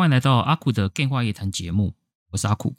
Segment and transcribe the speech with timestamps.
[0.00, 1.92] 欢迎来到阿酷的 Game 话夜谈节目，
[2.30, 2.70] 我是阿酷。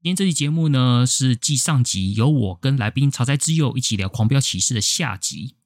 [0.00, 5.56] 今天这期节目呢，是继上集由我跟来宾茶斋之佑一起聊《狂飙骑士》的下集。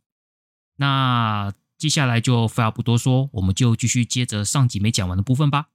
[0.75, 5.69] 那接下来就废话不多说，我们就继续接着上集没讲完的部分吧。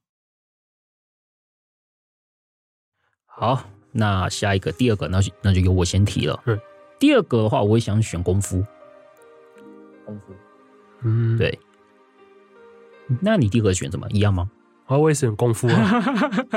[3.24, 6.38] 好，那下一个第二个，那就那就由我先提了。
[6.44, 6.60] 嗯，
[7.00, 8.62] 第二个的话，我也想选功夫。
[10.04, 10.34] 功夫，
[11.00, 11.58] 嗯，对。
[13.22, 14.06] 那你第二个选什么？
[14.10, 14.50] 一样吗？
[14.92, 16.02] 我我也选功夫啊。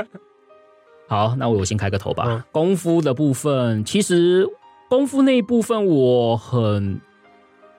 [1.08, 2.24] 好，那我先开个头吧。
[2.26, 4.44] 嗯、功夫的部分，其实
[4.88, 7.00] 功夫那一部分我很，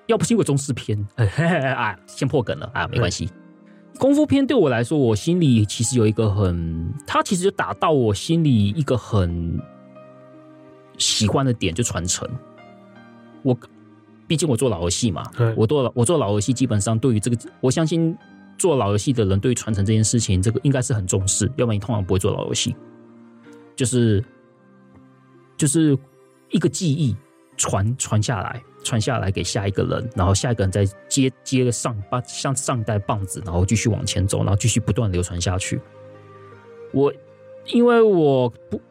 [0.06, 0.98] 要不是因为中式片，
[1.76, 3.26] 啊，先破梗了啊，没关系。
[3.26, 9.60] 嗯、功夫片对我来说，我心里其实有一个很，它其实就打到我心里一个很
[10.98, 12.26] 喜欢的点，就传承。
[13.44, 13.58] 我
[14.26, 18.18] 毕竟我做老游戏嘛，对我做我做老游戏，基本上对于这个，我相信。
[18.58, 22.76] 做老游戏的人对传承这件事情，这个应该是很重视，要不然你通常不会做老游戏。
[23.76, 24.24] 就是
[25.56, 25.98] 就是
[26.50, 27.16] 一个记忆
[27.56, 35.80] 传传下来，传下来给下一个人，然后下一个人再接接上把像上一代棒子，然后继续往前走，然后继续不断流传下去。
[36.92, 37.14] 我
[37.68, 38.82] 因为我不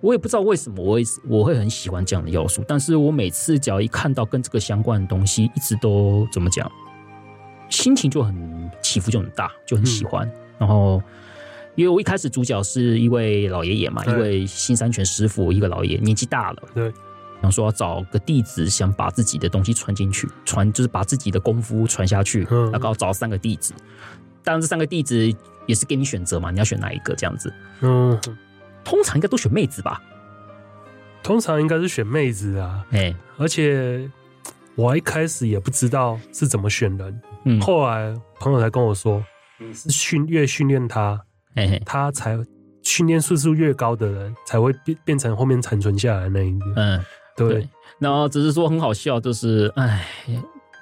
[0.00, 6.70] 我也不知道为什么我会我会很喜欢这样的要素，但是我每次只要一看到跟这个相关的东西，一直都怎么讲？
[7.68, 10.26] 心情就很起伏，就很大，就很喜欢。
[10.26, 11.02] 嗯、然后，
[11.74, 16.92] 因为我一开始主角是一位老爷爷嘛，一位新三全师傅，一个老爷爷年纪大了，对，
[17.42, 22.46] 想说要找个弟子，想把自己的东西传进去，传就是把自己的功夫传下去。
[22.50, 23.74] 嗯，然后找三个弟子，
[24.42, 25.30] 当然这三个弟子
[25.66, 27.52] 也是给你选择嘛，你要选哪一个这样子？
[27.80, 28.18] 嗯，
[28.84, 30.00] 通常应该都选妹子吧？
[31.22, 34.08] 通常应该是选妹子啊，哎、欸，而且
[34.76, 37.20] 我一开始也不知道是怎么选人。
[37.48, 39.24] 嗯，后来朋友才跟我说，
[39.72, 41.18] 是训越训练他，
[41.54, 42.36] 嘿嘿他才
[42.82, 46.66] 训练次数越高的人才会变变成后面残存下来的那一个。
[46.74, 47.04] 嗯，
[47.36, 47.68] 对，对。
[48.00, 50.04] 然后只是说很好笑，就是哎，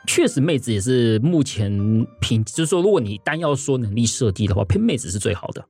[0.07, 1.71] 确实妹子也是目前
[2.19, 5.65] 品，就是说如果你单要说能力设计的话，偏妹子是最好的。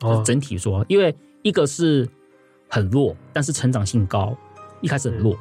[0.00, 2.08] 哦，整体说，因为一个是
[2.68, 4.36] 很弱，但是成长性高，
[4.80, 5.38] 一开始很弱，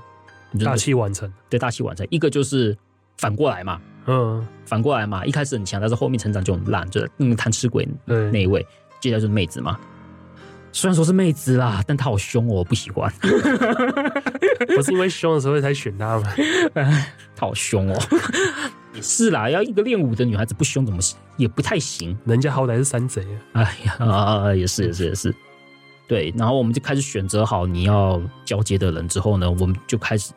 [0.52, 2.06] 嗯、大器晚成，对，大器晚成。
[2.12, 2.78] 一个就是
[3.18, 3.82] 反过来嘛。
[4.08, 8.66] 嗯，反过来嘛，一开始很强，但是后面成长就很烂，就是嗯贪吃鬼那一位，
[9.00, 9.80] 接下来就是妹子嘛。
[10.74, 13.12] 虽然说是妹子啦，但她好凶哦，我不喜欢。
[14.76, 16.34] 不是因为凶的时候才选她吗？
[17.36, 18.02] 她好凶哦。
[18.94, 21.00] 也是啦，要一个练武的女孩子不凶怎么
[21.38, 22.18] 也不太行。
[22.26, 23.22] 人家好歹是山贼
[23.54, 23.62] 啊。
[23.62, 25.36] 哎呀啊，也是也是也是。
[26.08, 30.32] 对，然后我们就开始选择好你要交接的人之后呢，我们就开始，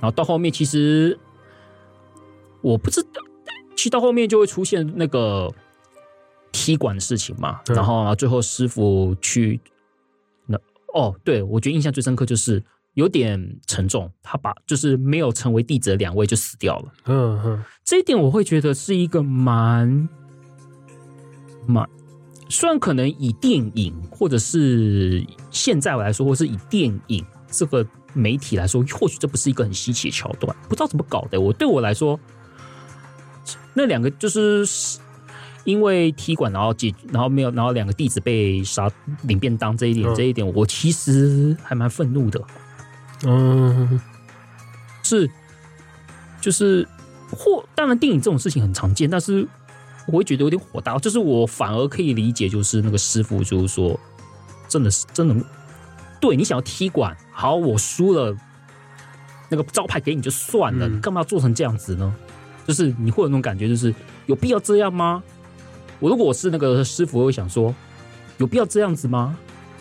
[0.00, 1.18] 然后到后面其实。
[2.68, 3.22] 我不知道，
[3.74, 5.50] 其实到后面就会出现那个
[6.52, 9.58] 踢馆的事情嘛，嗯、然后最后师傅去
[10.46, 10.58] 那
[10.92, 12.62] 哦，对，我觉得印象最深刻就是
[12.92, 16.92] 有点沉重，他把就是没有成为弟子的两位就死掉了。
[17.06, 20.08] 嗯哼，这一点我会觉得是一个蛮
[21.66, 21.88] 蛮，
[22.50, 31.40] 虽然可能以电影或者是现在来说，或是以电影这个媒体来说，或许这不是一个很稀奇的桥段，不知道怎么搞的。
[31.40, 32.18] 我对我来说。
[33.78, 34.66] 那两个就是
[35.62, 38.90] 因为踢馆，然后解，然后没有，然后两个弟子被杀
[39.22, 42.42] 领便当这一点，嗯、这一点我其实还蛮愤怒的。
[43.24, 44.00] 嗯，
[45.04, 45.30] 是，
[46.40, 46.84] 就是
[47.30, 49.46] 或当然电影这种事情很常见，但是
[50.08, 50.98] 我会觉得有点火大。
[50.98, 53.98] 就是我反而可以理解，就是那个师傅就是说，
[54.68, 55.36] 真的是真的，
[56.20, 58.36] 对你想要踢馆，好，我输了，
[59.48, 62.12] 那个招牌给你就算了，嗯、你干嘛要做成这样子呢？
[62.68, 63.94] 就是你会有那种感觉，就是
[64.26, 65.22] 有必要这样吗？
[66.00, 67.74] 我如果我是那个师傅，我会想说，
[68.36, 69.38] 有必要这样子吗？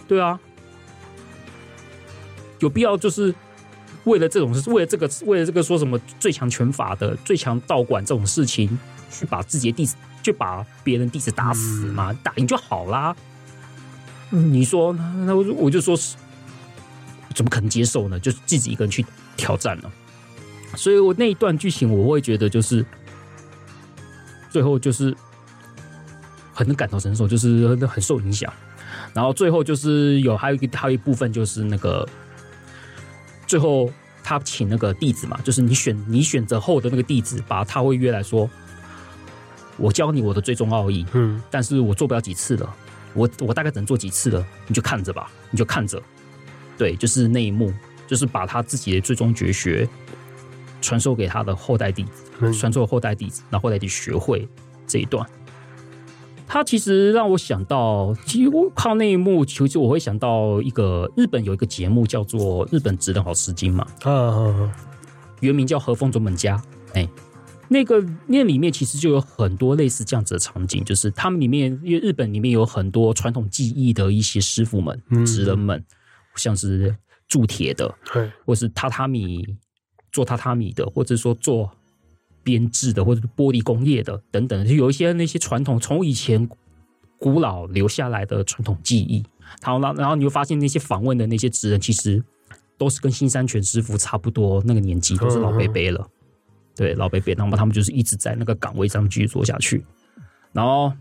[0.08, 0.40] 对啊，
[2.60, 3.36] 有必要就是
[4.06, 8.80] 为了这种事，为了这个，为了这个说什么最强拳法的最强道馆这种事情，
[9.12, 12.14] 去把自己的弟子，去把别人弟子打死吗？
[12.24, 13.14] 打赢就好啦。
[14.30, 16.16] 你说，那我我就说是，
[17.36, 18.18] 怎么可能接受呢？
[18.18, 19.06] 就是自己一个人去
[19.36, 19.92] 挑战呢？
[20.78, 22.86] 所以我那一段剧情，我会觉得就是
[24.50, 25.14] 最后就是
[26.54, 28.54] 很感同身受，就是很受影响。
[29.14, 32.08] 然后最后就是有还有一个还有一部分就是那个
[33.48, 33.92] 最后
[34.24, 38.48] 他请那个弟子嘛，就是你选你选择后的那个弟子，把他会约来说，
[39.78, 42.76] 我教你我的最终奥义，嗯，但是我做不了几次了，
[43.14, 46.02] 我我大概只能做几次了，你就看着吧，你就看着，
[46.78, 47.74] 对，就是那一幕，
[48.06, 49.88] 就是把他自己的最终绝学
[50.82, 54.48] 传授给他的后代弟子，传授后代弟子，然后后代弟子学会
[54.86, 55.28] 这一段。
[56.50, 64.74] 他其实让我想到，其实我靠那一幕，其实我会想到一个日本有一个节目叫做《日本职人好吃惊》嘛，啊，
[65.42, 66.56] 原名叫《和风总本家》。
[66.94, 67.06] 哎，
[67.68, 75.84] 那个那里面其实就有很多类似这样子的场景，就是他们里面，因为日本里面有很多传统技艺的一些师傅们、职人们，
[76.38, 76.96] 像是
[77.28, 79.46] 铸铁的，对，或是榻榻米
[80.12, 81.72] 做榻榻米的，或者说做。
[82.44, 86.48] 编制的或者玻璃工业的等等，就有一些那些传统从以前
[87.20, 89.22] 古老留下来的传统技艺。
[89.62, 92.24] 好，然后然后你会发现那些访问的那些职人，其实
[92.78, 96.08] 都是跟新山泉师傅差不多那个年纪，都是老伯伯了。
[96.74, 99.84] 对，老伯伯，那么他们就是一直在那个岗位上继续做下去。
[100.54, 100.94] 然后，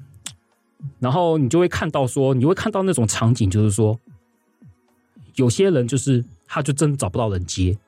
[0.98, 3.96] 然后你就会看到说，你会看到那种场景，就是说，
[5.36, 7.78] 有些人就是他就真的找不到人接，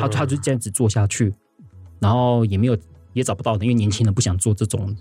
[0.00, 1.34] 他他就这样子做下去。
[2.00, 2.78] 然后也没有
[3.12, 4.96] 也找不到的，因为年轻人不想做这种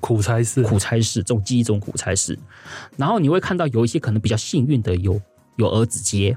[0.00, 2.38] 苦差事，苦差事这种记忆这种苦差事。
[2.96, 5.20] 然后你会看到有一些可能比较幸运的，有
[5.56, 6.36] 有儿子接，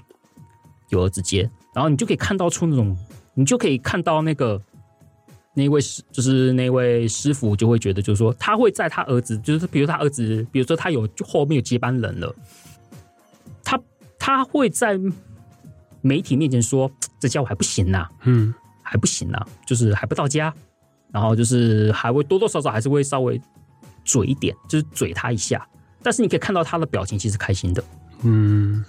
[0.90, 2.98] 有儿子接，然后你就可以看到出那种，
[3.36, 4.60] 你就可以看到那个
[5.54, 12.36] 那位师，就是那位师傅就会觉得，就是说他会在他儿子，就是比如他儿子，比如说他有后面有接班人了，
[13.64, 13.80] 他
[14.18, 15.00] 他会在
[16.06, 18.54] 媒体面前说这家伙还不行呐，嗯。
[18.88, 20.54] 还不行啊，就是还不到家，
[21.12, 23.42] 然后就是还会多多少少还是会稍微
[24.04, 25.68] 嘴一点，就是嘴他一下。
[26.04, 27.84] 但是你可以看到他的表情其实开心的，
[28.22, 28.86] 嗯，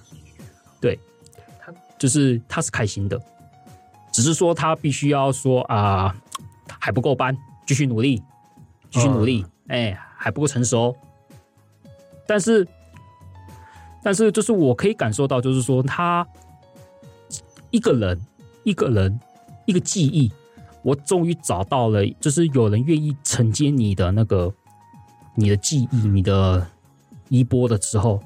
[0.83, 1.01] 对，
[1.59, 3.19] 他就是他是开心的，
[4.13, 6.15] 只是说他必须要说啊
[6.79, 7.35] 还不够班，
[7.67, 8.23] 继续努力，
[8.91, 10.95] 继续努力，哎、嗯，还不够成熟。
[12.27, 12.69] 但是，
[14.03, 16.27] 但是就是我可以感受到，就是说他
[17.71, 18.21] 一个人，
[18.65, 19.19] 一个人。
[19.69, 20.31] 一个记忆，
[20.83, 24.55] 我终于找到了，就是有人愿意承接你的那个
[25.35, 26.65] 你的记忆、你的
[27.31, 28.23] 衣钵的时候，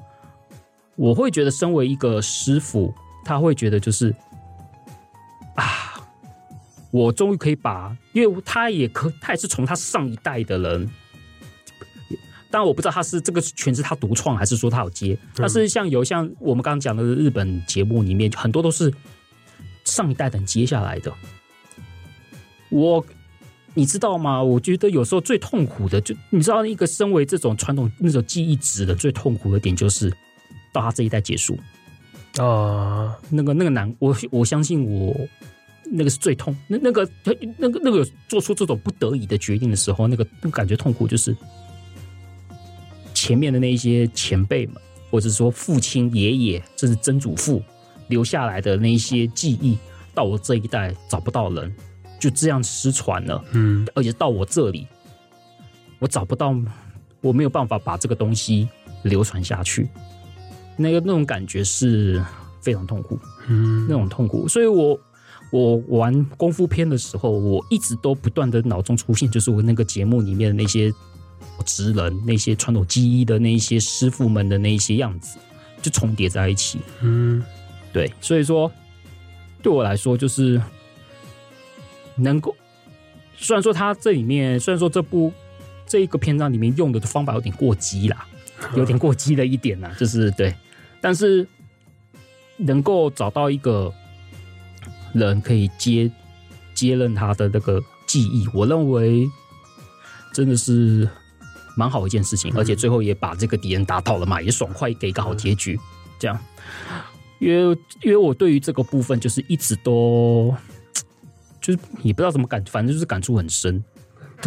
[0.95, 2.93] 我会觉得，身为一个师傅，
[3.25, 4.13] 他会觉得就是
[5.55, 6.07] 啊，
[6.91, 10.87] 我终于可以把，因为他也可，他也是从他上一代的人，
[12.51, 18.93] 当然我不知道他是这个全是他独创，还是说他有接，但是像有像我们刚刚讲的日本节目里面，很多都是。
[19.91, 21.13] 上一代等接下来的，
[22.69, 23.05] 我
[23.73, 24.41] 你知道吗？
[24.41, 30.09] 我觉得有时候最痛苦的，就你知道，一个身为这种传统那种记忆值的最痛苦的点，就是
[30.71, 31.59] 到他这一代结束
[32.37, 35.13] 啊，那个那个难，我我相信我
[35.83, 37.05] 那个是最痛，那那个
[37.57, 41.35] 那个那个做出这种不得已的决定的时候，那个那个感觉痛苦，就是
[43.13, 44.75] 前面的那一些前辈们，
[45.09, 47.61] 或者说父亲、爷爷，甚至曾祖父。
[48.11, 49.77] 留下来的那些记忆，
[50.13, 51.73] 到我这一代找不到人，
[52.19, 53.43] 就这样失传了。
[53.53, 54.85] 嗯，而且到我这里，
[55.97, 56.53] 我找不到，
[57.21, 58.67] 我没有办法把这个东西
[59.03, 59.87] 流传下去。
[60.75, 62.23] 那个那种感觉是
[62.59, 64.47] 非常痛苦，嗯，那种痛苦。
[64.47, 64.99] 所以我
[65.51, 70.91] 我玩功夫片的时候，我一直都不断的脑中出现，就是我那个节目里面的那些
[71.65, 75.37] 职人、那些传统技艺的那些师傅们的那一些样子，
[75.81, 76.79] 就重叠在一起。
[77.01, 77.41] 嗯。
[77.93, 78.71] 对，所以说，
[79.61, 80.61] 对我来说，就是
[82.15, 82.55] 能够，
[83.37, 85.31] 虽然说他这里面，虽然说这部
[85.85, 88.25] 这一个篇章里面用的方法有点过激啦，
[88.75, 90.55] 有点过激了一点啦，就是对，
[91.01, 91.47] 但是
[92.57, 93.93] 能够找到一个
[95.13, 96.09] 人可以接
[96.73, 99.29] 接任他的那个记忆，我认为
[100.33, 101.09] 真的是
[101.75, 105.77] 蛮好一件事情，而且最后也把这个敌人打倒了嘛，也爽快给一个好结局，
[106.17, 106.39] 这样。
[107.41, 110.55] 因为因为我对于这个部分就是一直都
[111.59, 113.83] 就是也不知道怎么感，反正就是感触很深。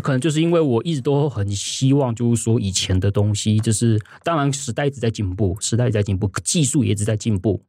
[0.02, 7.64] 可能就是因为我一直都很希望，就是说以前的东西，就是当然时代一直在进步，时代也在进步，技术也一直在进步。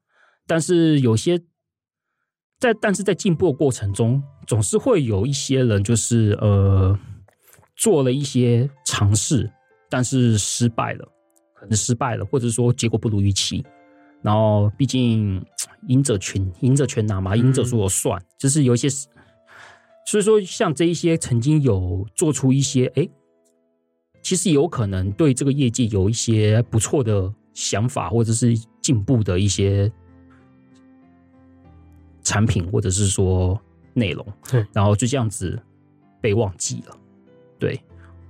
[0.48, 1.39] 但是有些
[2.60, 6.98] 在但是在进步的过程中，总是会有一些人就是呃
[7.75, 9.51] 做了一些尝试，
[9.89, 11.08] 但是失败了，
[11.55, 13.63] 可能失败了，或者说结果不如预期。
[14.25, 15.46] 然后，毕竟
[15.88, 18.89] 赢者全赢者全拿嘛，赢者说了算，就是有一些，
[20.08, 23.08] 所以说像这一些曾经有做出一些哎，
[24.24, 29.91] 其实有可能对这个业界有一些不错的想法，或者是进步的一些
[32.24, 33.62] 产品，或者是说
[33.94, 35.62] 内容，对，然后就这样子
[36.20, 36.98] 被忘记了。
[37.60, 37.79] 对，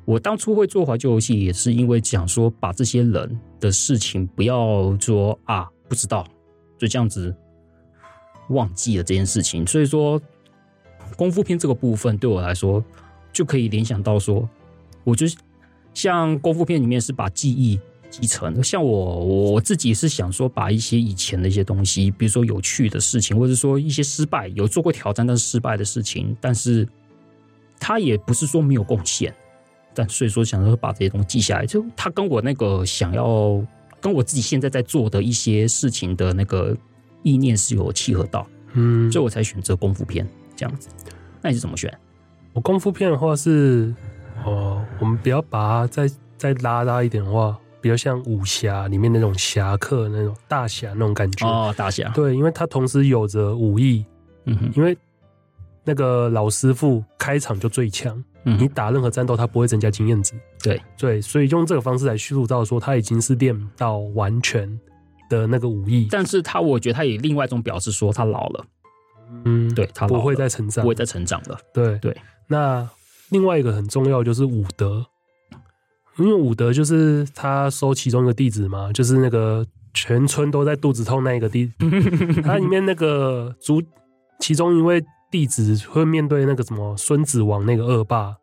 [0.03, 6.25] 我当初会做怀旧游戏，也是因为想说把这些人的事情不要说啊，不知道，
[6.77, 7.35] 就这样子
[8.49, 9.65] 忘记了这件事情。
[9.65, 10.21] 所以说，
[11.15, 12.83] 功夫片这个部分对我来说，
[13.31, 14.47] 就可以联想到说，
[15.03, 15.25] 我就。
[15.93, 26.85] 像功夫片里面是把记忆继承，像我我自己是想说把一些以前的一些东西，比如说有趣的事情，或者说一些失败有做过挑战但是失败的事情，但是
[27.79, 29.33] 他也不是说没有贡献，
[29.93, 33.63] 但所以说想说把这些东西记下来，就他跟我那个想要
[34.05, 36.77] 跟我自己现在在做的一些事情的那个
[37.23, 40.89] 意念是有契合到，嗯，所以我才选择功夫片这样子。
[41.41, 41.91] 那你是怎么选？
[42.53, 43.91] 我功夫片的话是。
[44.45, 46.07] 哦，我们不要把它再
[46.37, 54.05] 再拉大一点的话，比较像武侠里面那种侠客那种大侠那种感觉哦，大侠对，因为它同时有着武艺，
[54.43, 54.95] 嗯哼，因为
[55.83, 60.33] 那个老师傅开场就最强，嗯，你打任何战斗他不会增加经验值，
[60.63, 60.81] 对。
[60.97, 64.79] 对，所以用这个方式来叙述到说他已经是练到完全
[65.29, 68.65] 的那个武艺，但是他我觉得他也另外一种表示说他老了，
[69.43, 71.97] 嗯，对他不会再成长，不会再成长了，对。
[71.99, 72.15] 对，
[72.47, 72.87] 那。
[73.31, 75.03] 另外一个很重要就是武德，
[76.19, 81.73] 因为武德就是他收其中一个弟子嘛，就是那个全村都在肚子痛那一个弟子，
[82.45, 83.81] 他里面那个主
[84.39, 85.03] 其中一位
[85.35, 88.37] 弟子会面对那个什么孙子王那个恶霸，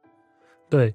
[0.69, 0.95] 对，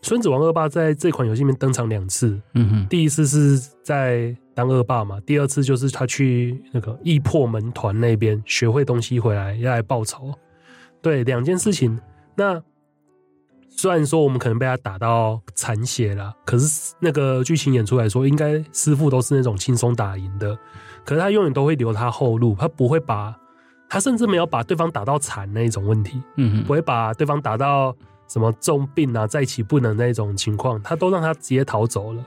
[0.00, 10.32] 孙子王恶霸在这款游戏里面登场两次，嗯哼，第一次是在当恶霸嘛，第二次就是他去那个异破门团那边学会东西回来要来报仇，
[11.02, 12.00] 对，两件事情。
[12.34, 12.62] 那
[13.68, 20.58] 虽然说我们可能被他打到残血了，可是那个剧情演出来说，应该师傅都是那种轻松打赢的。
[21.04, 23.38] 可是他永远都会留他后路，他不会把，
[23.88, 27.94] 他甚至没有把对方打到残那一种问题，嗯，不会把对方打到
[28.28, 32.24] 什么重病啊、在一起不能那种情况，他都让他直接逃走了。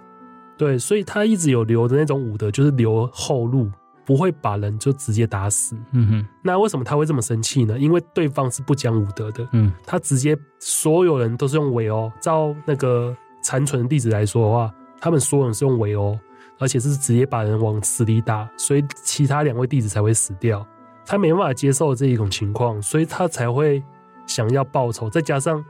[0.58, 3.70] 对，所以他一直有留的那种武德，就是留后路。
[4.03, 6.27] 不会把人就直接打死，嗯哼。
[6.41, 7.77] 那为什么他会这么生气呢？
[7.77, 9.72] 因为对方是不讲武德的，嗯。
[9.86, 16.18] 他直接所有人都是用围殴，照那个残存的弟子来说的话，他们所有人是用围殴，
[16.58, 20.65] 而且是直接把人往死里打，所以其他两位弟子才会死掉。
[21.12, 23.84] 他没办法接受这一种情况，所以他才会
[24.25, 25.10] 想要报仇。
[25.10, 25.62] 再加上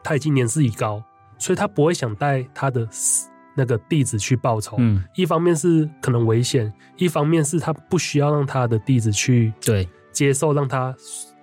[0.00, 1.02] 他已经年事已高，
[1.38, 2.88] 所以他不会想带他的。
[3.56, 10.92] 那个弟子去报仇，嗯，一方面是可能危险，一方面是他不需要让他的弟子去对接受让他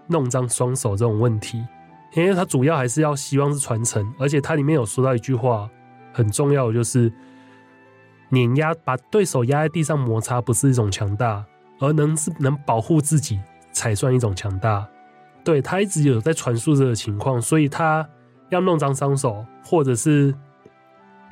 [0.07, 1.65] 弄脏双手这种问题，
[2.13, 5.69] 因为他主要还是要希望是传承，而且他里面有说到一句话
[6.11, 7.09] 很重要的，就是
[8.27, 11.45] 碾压把对手压在地上摩擦不是一种强大，
[11.81, 13.37] 而能是能保护自己
[13.73, 14.87] 才算一种强大。
[15.43, 18.07] 对，他一直有在传述这个情况，所以他
[18.47, 20.33] 要弄脏双手或者是。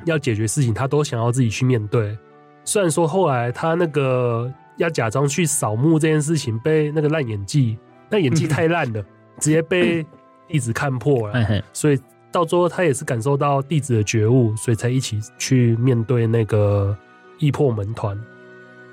[0.06, 2.18] 要解决事情，他都想要自己去面对。
[2.64, 7.78] 虽然说后来他那个要假装去扫墓这件事情，被那个烂演技，
[8.10, 9.04] 那演技太烂了，
[9.42, 10.06] 直接被
[10.48, 11.62] 弟子看破了。
[11.74, 12.00] 所以
[12.32, 16.98] 到最后他也是感受到弟子的觉悟，所以才一起去面对那个
[17.38, 18.18] 易破门团。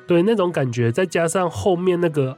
[0.06, 2.36] 对，那种感觉，再加上后面那个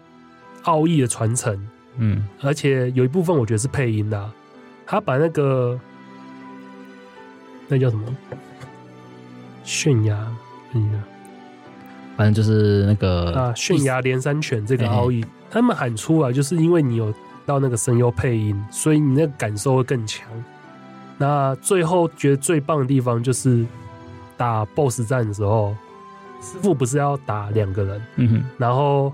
[0.62, 4.30] 奥义的传承，嗯，而且有一部分我觉得是配音的，
[4.87, 5.78] 他把那个
[7.68, 8.04] 那叫什么？
[9.64, 10.16] 悬崖，
[10.72, 11.02] 嗯，
[12.16, 17.12] 反正就是那个啊，悬崖连山犬这个奥义，他们喊出来，就是因为你有
[17.44, 20.26] 到那个声优配音，所以你那个感受会更强。
[21.18, 23.66] 那最后觉得最棒的地方就是
[24.37, 25.76] 打 BOSS 战的时候，
[26.40, 29.12] 师傅不是要打两个人，嗯哼，然后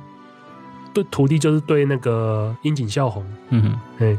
[0.93, 4.19] 对徒弟就是对那个樱井孝宏，嗯哼，对，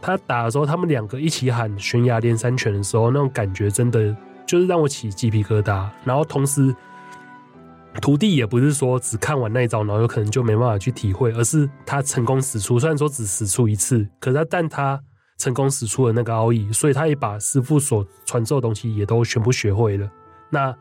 [0.00, 4.16] 他打的时候，他们两个一起喊悬崖连三拳的时候，那种感觉真的。
[4.44, 6.74] 就是让我起鸡皮疙瘩，然后同时
[8.02, 15.00] 徒弟也不是说只看完那一招，然后有可能就没办法去体会，而是他成功使出，虽然说只使出一次，可是他但他
[15.38, 20.10] 成功使出了那个奥义，所以他也把师傅所传授的东西也都全部学会了。
[20.50, 20.74] 那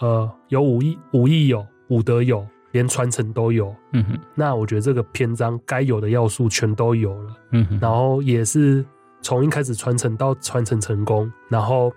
[0.00, 3.74] 呃，有武艺，武艺有，武德有，连传承都有。
[3.92, 7.36] 嗯哼，那我觉得这个篇章该有的要素全都有了。
[7.52, 8.84] 嗯哼，然后也是
[9.22, 11.92] 从一开始传承到传承成功，然后。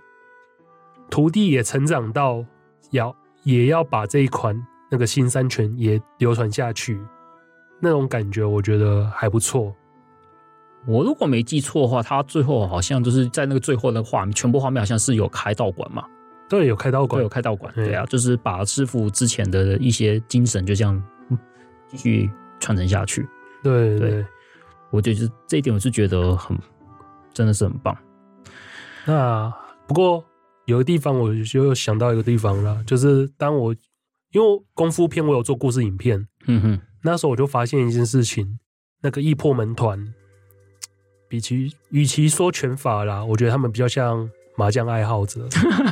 [1.10, 2.42] 徒弟也成长到
[2.92, 4.58] 要也要把这一款
[4.90, 6.98] 那个新三拳也流传下去，
[7.82, 9.74] 那种感觉我觉得还不错。
[10.86, 16.06] 我如果没记错的话，他最后好像就是在那个最后的画面，全部画面好像是有开道馆嘛？
[16.52, 17.72] 对，有开道馆，有开道馆。
[17.74, 21.02] 对啊，就是把师傅之前的一些精神就这样
[21.88, 22.30] 继续
[22.60, 23.26] 传承下去。
[23.62, 24.26] 对对，对，
[24.90, 26.54] 我就是这一点，我是觉得很
[27.32, 27.96] 真的是很棒。
[29.06, 29.50] 那
[29.86, 30.22] 不过
[30.66, 33.74] 有个地方，我就想到一个地方了，就是当我
[34.32, 38.58] 因为功夫片，我有做故事影片，嗯哼，那时候我就发现一件事情，
[39.00, 40.12] 那个易破门团，
[41.30, 45.46] 比起与其说拳法啦，我觉得他们比较像麻将爱好者，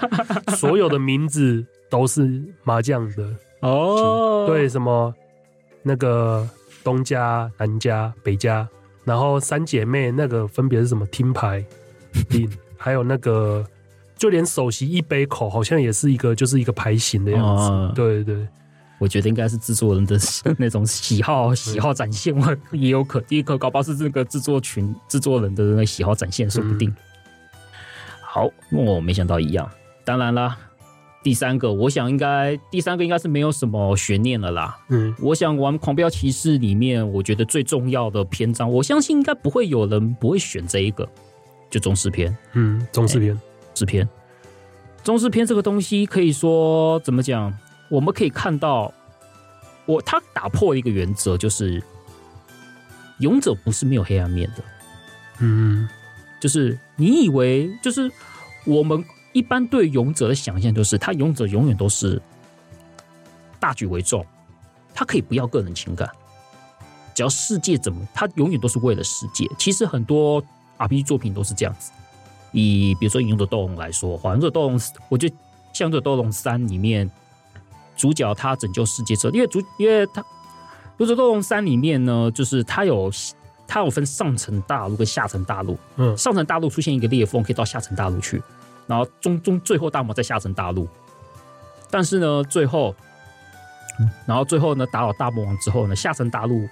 [0.57, 3.29] 所有的名字都是麻将的
[3.61, 5.15] 哦，对，什么
[5.83, 6.49] 那个
[6.85, 8.69] 东家、南家、北家，
[9.05, 11.65] 然后三姐妹那个分别是什么听牌、
[12.31, 12.51] 令。
[12.83, 13.63] 还有那个，
[14.17, 17.65] 就连首席一杯口，好像也是一个，就是一个牌型的样子。
[17.65, 18.49] 哦、对对，
[18.99, 20.19] 我觉得应该是制作人的
[20.57, 22.35] 那种喜好， 喜好展现，
[22.73, 26.89] 也有可第一个搞不好是这个制作群制作人的那个喜好展现，说不定。
[26.89, 26.97] 嗯、
[28.33, 29.69] 好，我没想到一样。
[30.05, 30.57] 当然啦，
[31.21, 34.79] 第三个，我想应该第三个应该是没有什么悬念了啦。
[34.89, 41.09] 嗯，我想玩《狂飙骑士》里面，我觉得最重要的篇章，我相信应该不会有人不会选这一个。
[41.69, 43.37] 就宗师篇，嗯，宗师篇，
[43.75, 44.09] 师篇，
[45.03, 47.53] 宗师篇这个东西可以说怎么讲？
[47.91, 48.95] 我们可以看到，
[49.87, 51.83] 我他打破一个原则，就是
[53.19, 54.63] 勇者不是没有黑暗面的，
[55.41, 55.89] 嗯，
[56.41, 58.11] 就是你以为，就是
[58.65, 62.21] 我们一般对勇者的想象，就是他勇者永远都是
[63.61, 64.27] 大局为重，
[64.95, 66.11] 他可以不要个人情感，
[67.15, 69.47] 只要世界怎么，他永远都是为了世界。
[69.59, 70.43] 其实很多。
[70.83, 71.93] RPG 作品都是这样子，
[72.53, 74.79] 以比如说《勇者斗龙》来说，《勇者斗龙》，
[75.11, 75.37] 我觉得
[75.75, 77.11] 像《勇者斗龙三》里面
[77.95, 80.23] 主角他拯救世界之后，因为主因为他
[80.97, 83.11] 《勇者斗龙三》里面呢，就是他有
[83.71, 88.43] 他有分上层大陆跟下层大陆，嗯，上层大陆出现一个裂缝，可以到下层大陆去，
[88.89, 90.89] 然后中中最后大魔在下层大陆，
[91.89, 92.93] 但是呢，最后，
[94.27, 96.69] 然后最后呢，打倒大魔王之后呢，下层大陆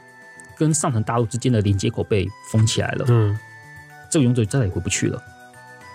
[0.56, 3.38] 跟上层大陆之间的连接口被封起来了，嗯。
[4.10, 5.22] 这个勇者再也回不去了，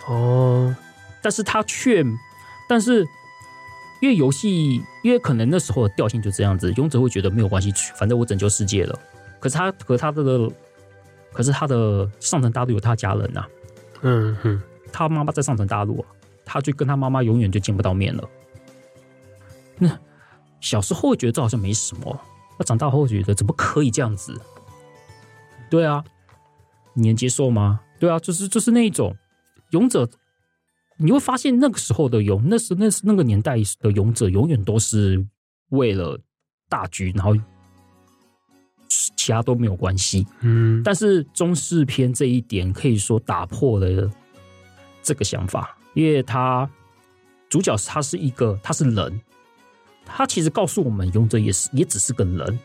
[0.08, 0.76] 哦，
[1.20, 2.06] 但是他却，
[2.70, 3.04] 但是
[4.02, 9.00] 因为游戏，因为可能那时候的调性就这样子，勇者会觉得没有关系，反正我拯救世界了。
[9.40, 10.48] 可是他和他这个，
[11.34, 13.50] 可是他的上层大陆有他家人呐、啊，
[14.02, 16.06] 嗯哼，他妈妈在上层大陆，
[16.46, 18.24] 他就跟他妈妈永远就见不到面了。
[19.80, 20.00] 那
[20.62, 22.18] 小时候会觉得这好像没什么，
[22.58, 24.40] 那长大后觉得怎么可以这样子？
[25.70, 26.04] 对啊，
[26.94, 27.82] 你能接受吗？
[28.00, 29.16] 对啊，就是就是那一种
[29.72, 30.08] 勇者，
[30.98, 35.26] 你会发现那个时候的勇，那是那是那个年代的勇者，永远都是
[35.70, 36.20] 为了
[36.70, 37.36] 大局，然后
[39.24, 40.28] 其他都没有关系。
[40.42, 44.12] 嗯，但是中式片这一点可以说打破了
[45.02, 46.70] 这个想法，因为他
[47.50, 49.22] 主角他是一个，他是人，
[50.06, 52.60] 他其实告诉我们，勇者也是也只是个人。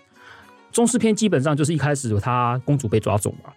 [0.72, 3.52] 中式片基本上就是一开始他公主被抓走嘛，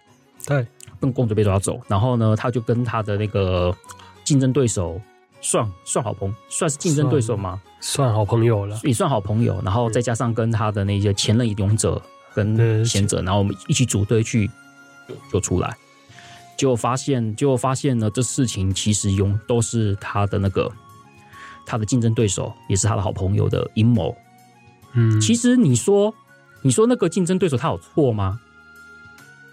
[0.46, 0.66] 对。
[1.00, 3.76] 跟公主被抓走，然后呢，他就跟他的那个
[4.22, 5.00] 竞争对手
[5.40, 7.60] 算算好朋，算是竞争对手吗？
[7.80, 9.60] 算，算好朋友了，也算好朋友。
[9.64, 12.00] 然后再加上跟他的那些前任勇者
[12.34, 14.50] 跟贤者，然后我们一起组队去
[15.32, 15.76] 就出来，
[16.56, 20.70] 结果发现，结果发现呢，这事情其实用都是他的那个
[21.66, 24.16] 他的竞争对手，也是他的好朋友的阴谋。
[24.92, 26.14] 嗯，其实你说
[26.62, 28.40] 你说那个竞争对手他有错吗？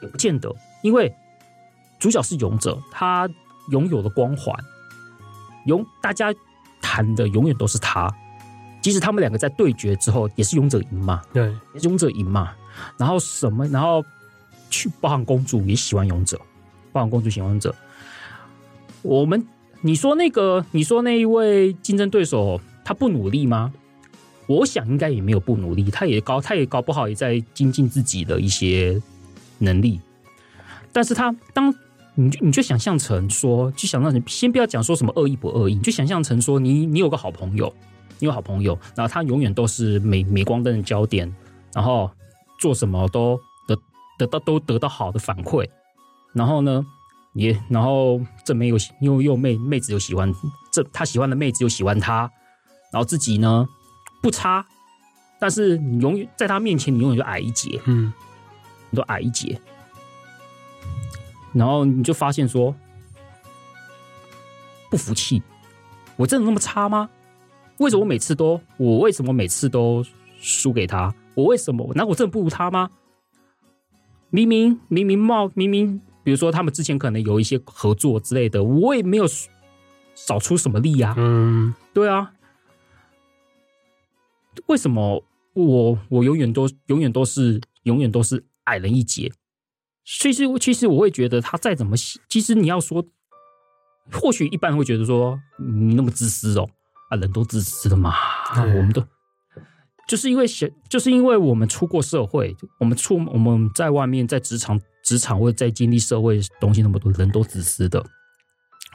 [0.01, 1.13] 也不见得，因为。
[1.99, 3.29] 主角是勇者，他
[3.71, 4.55] 拥有的光环，
[5.65, 6.33] 勇大家
[6.81, 8.09] 谈的永远都是他。
[8.81, 11.21] 即使他们两个在对决之后，也是勇者赢嘛？
[11.33, 12.55] 对，也是勇者赢嘛。
[12.97, 13.67] 然后什么？
[13.67, 14.03] 然后
[14.69, 16.39] 去包含公主也喜欢勇者，
[16.91, 17.73] 包含公主喜欢勇者。
[19.01, 19.45] 我们
[19.81, 23.73] 你说那个，你说那一位竞争对手他不努力吗？
[24.47, 29.01] 我想应该也没有不努力，他也搞，他也搞不好也在精进自己的一些
[29.57, 29.99] 能力。
[30.91, 31.73] 但是他当。
[32.15, 37.73] 你就你就想象成说，就想让你先不要讲说什么恶意不恶意，就想象成说你你有个好朋友，
[38.17, 41.33] 你有好朋友，然后他永远都是镁镁光灯的焦点，
[41.73, 42.11] 然后
[42.59, 43.75] 做什么都得
[44.17, 45.67] 得到都得到好的反馈，
[46.33, 46.85] 然后呢，
[47.33, 50.33] 也然后这没有又又妹妹子又喜欢
[50.71, 52.29] 这他喜欢的妹子又喜欢他，
[52.91, 53.67] 然后自己呢
[54.21, 54.65] 不差，
[55.39, 58.13] 但是你永远在他面前你永远就矮一截，嗯，
[58.89, 59.59] 你都矮一截。
[61.53, 62.75] 然后你就发现说，
[64.91, 65.41] 不服气，
[66.15, 67.09] 我真的那么差吗？
[67.77, 70.05] 为什么我每次都我为什么每次都
[70.39, 71.11] 输给他？
[71.35, 71.87] 我为什么？
[71.95, 72.89] 难道我真的不如他吗？
[74.29, 79.25] 明明明明冒明明比如说他们之前可能有一些合作之类的，我也没有
[80.13, 81.15] 少出什么力呀、啊。
[81.17, 82.33] 嗯，对啊。
[84.67, 89.31] 为什么我我永远都永远都是永远都是矮人一截？
[90.03, 91.95] 其实其实我会觉得他再怎么，
[92.27, 93.05] 其实你要说，
[94.11, 96.69] 或许一般人会觉得说你那么自私哦，
[97.09, 98.13] 啊，人都自私的嘛，
[98.55, 99.03] 那我们都。
[100.09, 100.47] 就是因为
[100.89, 108.03] 就是因为我们出过社会，我们出我们在外面在职场职场或者在经历社会东西那么多，人都自私的，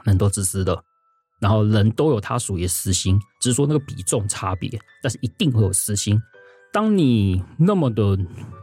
[0.03, 0.83] 人都自私的，
[1.39, 4.69] 然后人都有他属于私心，只是说那个比重差别，
[5.01, 6.21] 但是一定会有私心。
[6.73, 8.17] 当你那么的，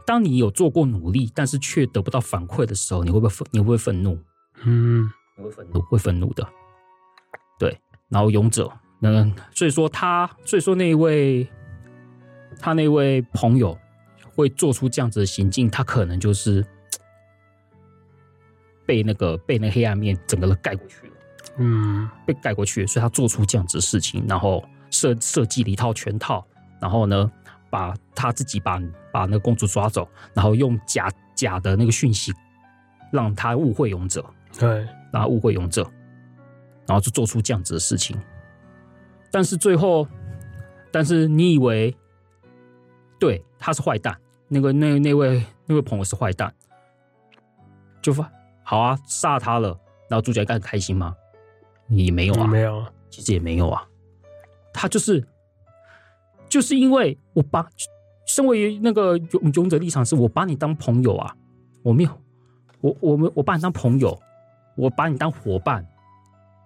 [0.05, 3.47] 当你有做过努力，但是却得不到反馈的时候，你会不会愤？
[3.49, 4.19] 你会不会愤怒？
[4.63, 6.47] 嗯，你会愤怒，会愤怒的。
[7.57, 7.75] 对，
[8.09, 11.49] 然后勇者，那所以说他，所以说那一位。
[12.63, 13.77] 他那位朋友
[14.33, 16.65] 会做出这样子的行径，他可能就是
[18.87, 21.13] 被那个被那黑暗面整个都盖过去了，
[21.57, 26.47] 嗯，被盖过去，所以他做出这样子的事情，然后设设计了一套全套，
[26.79, 27.29] 然后呢，
[27.69, 32.31] 把他自己把把那个公主抓走，然后用假假的那个讯息
[33.11, 34.25] 让他误会勇者，
[34.57, 34.69] 对，
[35.11, 35.83] 让他误会勇者，
[36.87, 38.17] 然后就做出这样子的事情，
[39.29, 40.07] 但是最后，
[40.93, 41.93] 但是你以为？
[43.23, 44.13] 对，他是坏蛋。
[44.49, 46.53] 那个那那位那位朋友是坏蛋，
[48.01, 48.29] 就发
[48.63, 49.79] 好啊，杀了他了。
[50.09, 51.15] 然后主角应该很开心吗？
[51.87, 53.87] 也没有啊，没有，其实也没有啊。
[54.73, 55.25] 他就是
[56.49, 57.65] 就是因为我把
[58.27, 61.33] 身为那个勇勇者立场是，我把你当朋友啊，
[61.81, 62.21] 我没有，
[62.81, 64.19] 我我们我把你当朋友，
[64.75, 65.87] 我把你当伙伴。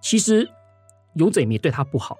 [0.02, 0.50] 其实
[1.14, 2.18] 勇者也没对他不好。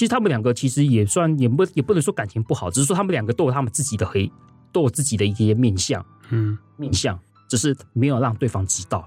[0.00, 4.32] 其实他们两个其实也算也不也不能说感情不好，只是说他们两个都有他们自己的黑，
[4.72, 9.06] 都有自己的一些面相，嗯，面相，只是没有让对方知道，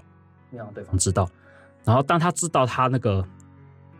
[0.52, 1.28] 没有让对方知道。
[1.82, 3.26] 然后当他知道他那个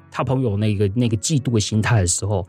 [0.08, 2.46] 他朋友那个那个嫉妒的心态的时候，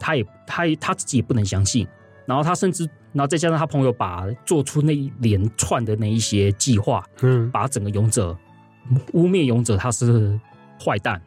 [0.00, 1.86] 他也他他自己也不能相信。
[2.24, 8.34] 然后他甚至，然后再加上他朋友把做出那一连串的那一些计划，嗯，把整个勇者
[9.12, 10.40] 污蔑勇者他是
[10.82, 11.20] 坏蛋。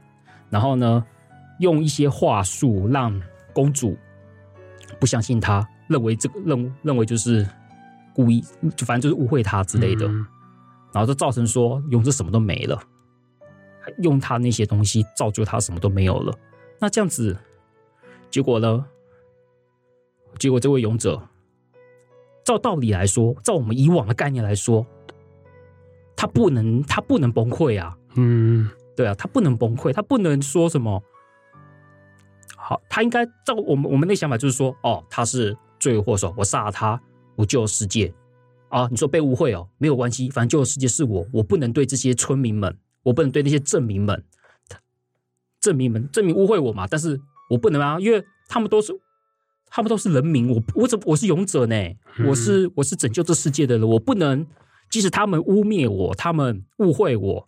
[0.52, 1.04] 然后呢，
[1.60, 3.20] 用一些话术让
[3.54, 3.98] 公主
[5.00, 7.48] 不相信他，认为这个认认为就是
[8.14, 8.44] 故意，
[8.76, 10.06] 就反正就是误会他之类的。
[10.08, 10.26] 嗯、
[10.92, 12.78] 然后就造成说勇者什么都没了，
[14.04, 16.38] 用他那些东西造就他什么都没有了。
[16.80, 17.38] 那这样子，
[18.30, 18.86] 结果呢？
[20.38, 21.22] 结果这位勇者，
[22.44, 24.86] 照道理来说，照我们以往的概念来说，
[26.16, 27.98] 他不能他不能崩溃啊。
[28.16, 28.70] 嗯。
[29.02, 31.02] 对啊，他不能崩溃，他不能说什么。
[32.56, 37.02] 好，他应该照我们我们那想法，就是说，哦，他是罪魁祸首，我杀了他，
[37.36, 38.14] 我救了世界。
[38.70, 44.24] 啊，你说被误会哦，没有关系，反正救了世界是我，我不能对这些村民们，我不能对那些镇民们，
[45.60, 48.94] 镇民们，镇民误会我嘛，但是我不能啊，因为他们都是，
[49.72, 51.76] 他们都是人民，我我怎么我是勇者呢？
[52.28, 54.46] 我是我是拯救这世界的人，我不能，
[54.92, 57.48] 即使他们污蔑我，他们误会我。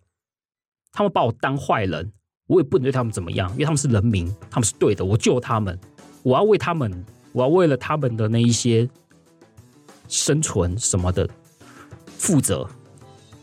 [0.94, 2.12] 他们把我当坏人，
[2.46, 5.04] 我也不能对他们怎么样，因为他们是人民，他们是对的。
[5.04, 5.76] 我救他们，
[6.22, 8.88] 我要为他们，我要为了他们的那一些
[10.06, 11.28] 生存什么的
[12.16, 12.64] 负责。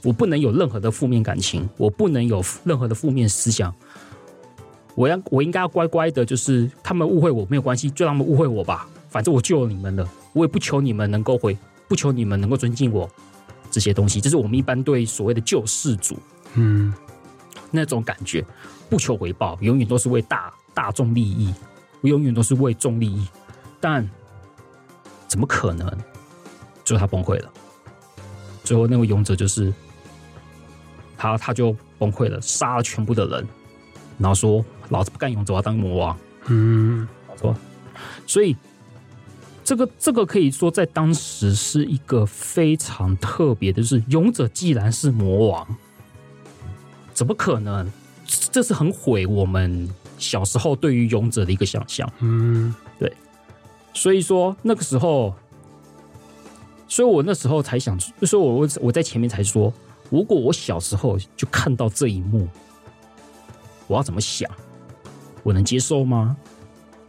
[0.03, 3.71] 我不能有任何的负面感情，我不能有任何的负面思想。
[4.95, 8.87] 我要，我应该要乖乖的，就是他们误会我没有关系，就让他们误会我吧。
[9.09, 11.57] 反正我救了你们了，我也不求你们能够回，
[11.89, 13.09] 不求你们能够尊敬我
[13.69, 14.21] 这些东西。
[14.21, 16.17] 这是我们一般对所谓的救世主，
[16.55, 16.93] 嗯。
[17.71, 18.45] 那种感觉，
[18.89, 21.53] 不求回报，永远都是为大大众利益，
[22.01, 23.27] 永远都是为众利益。
[23.79, 24.07] 但
[25.27, 25.89] 怎么可能？
[26.83, 27.51] 最后他崩溃了。
[28.63, 29.73] 最后那位勇者就是
[31.17, 33.47] 他，他就崩溃了，杀了全部的人，
[34.17, 37.07] 然后说：“老子不干勇者，我要当魔王。”嗯，
[37.39, 37.55] 说，
[38.27, 38.55] 所以
[39.63, 45.77] 这个这个可以说在当时是一个非常特别的，就是勇者既然是魔王。
[47.13, 47.91] 怎么可能？
[48.49, 52.09] 这是很毁我们小时候对于勇者的一个想象。
[52.19, 53.11] 嗯，对。
[53.93, 55.35] 所以说那个时候，
[56.87, 59.73] 所以我那时候才想，所以我我我在前面才说，
[60.09, 62.47] 如果我小时候就看到这一幕，
[63.87, 64.49] 我要怎么想？
[65.43, 66.37] 我能接受吗？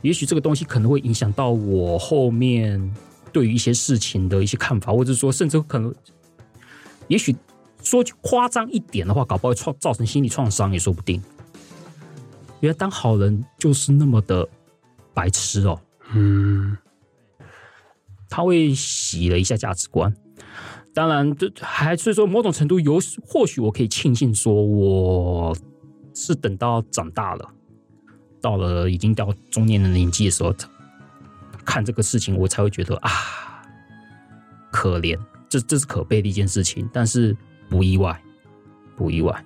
[0.01, 2.93] 也许这个东西可能会影响到我后面
[3.33, 5.95] 对于一些事情的一些看法，或者说，甚至可能，
[7.07, 7.37] 也许。
[7.83, 11.23] 说句夸张一点的话，搞不好会创造成心理创伤也说不定。
[12.61, 14.49] 原来当好人就是那么的
[15.13, 15.81] 白痴哦。
[16.15, 16.77] 嗯，
[18.29, 20.15] 他会洗了一下价值观，
[20.95, 25.57] 当然，这还所以说某种程度有，或许我可以庆幸说，我
[26.15, 27.49] 是等到长大了，
[28.41, 30.55] 到了已经到中年的年纪的时候，
[31.65, 33.11] 看这个事情，我才会觉得啊，
[34.71, 35.19] 可怜，
[35.49, 37.35] 这这是可悲的一件事情，但是
[37.73, 38.21] 不意外，
[38.97, 39.45] 不意外。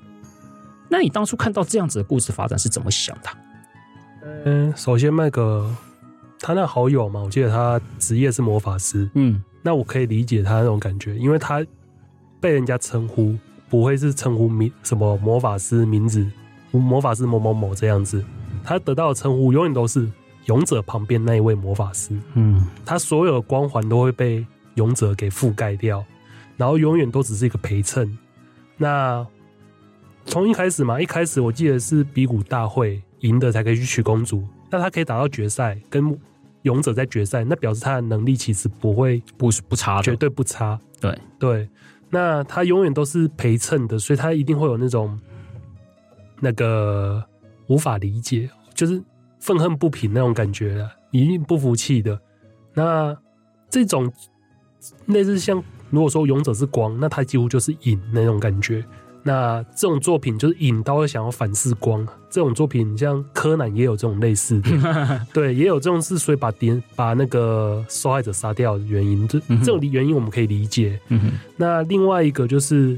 [0.88, 3.30] 那你当初看到这样子的故事发展是怎么想的？
[4.44, 5.72] 嗯，首先那个
[6.40, 9.40] 他那好友嘛，我记得他职业是魔法师，嗯。
[9.62, 11.64] 那我可以理解他那种感觉，因为他
[12.40, 13.36] 被人家称呼
[13.68, 16.28] 不会是称呼名什么魔法师名字，
[16.72, 18.24] 魔法师某某某这样子，
[18.64, 20.08] 他得到的称呼永远都是
[20.44, 22.16] 勇者旁边那一位魔法师。
[22.34, 26.04] 嗯，他所有的光环都会被勇者给覆盖掉，
[26.56, 28.16] 然后永远都只是一个陪衬。
[28.76, 29.26] 那
[30.24, 36.18] 从一开始嘛，一开始我记得是比武大会赢的才可以去娶公主，那他可以打到决赛跟。
[36.62, 40.76] 勇者在决赛，那表示他的能力其实不会不是不差的，绝对不差。
[41.00, 41.70] 对对，
[42.10, 45.16] 那他永远都是陪衬的，所以他一定会有那种
[46.40, 47.24] 那个
[47.68, 49.00] 无法理解，就是
[49.38, 52.20] 愤恨不平那种感觉了，一定不服气的。
[52.74, 53.16] 那
[53.70, 54.12] 这种
[55.04, 58.84] 类似像，如果说勇者是光，那他几乎就是影那种感觉。
[59.22, 71.00] 那这种作品就是引刀想要反噬光，这种作品像柯南也有这种类似的， 对，也有这种是所以把敌把那个受害者杀掉的原因，这这种原因我们可以理解。
[71.56, 72.96] 那另外一个就是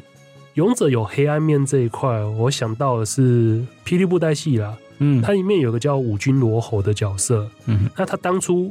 [0.53, 8.71] 勇者有黑暗面这一块，我想到的是霹雳布袋戏啦，嗯，它里面有个叫五军罗侯的角色，嗯，那他当初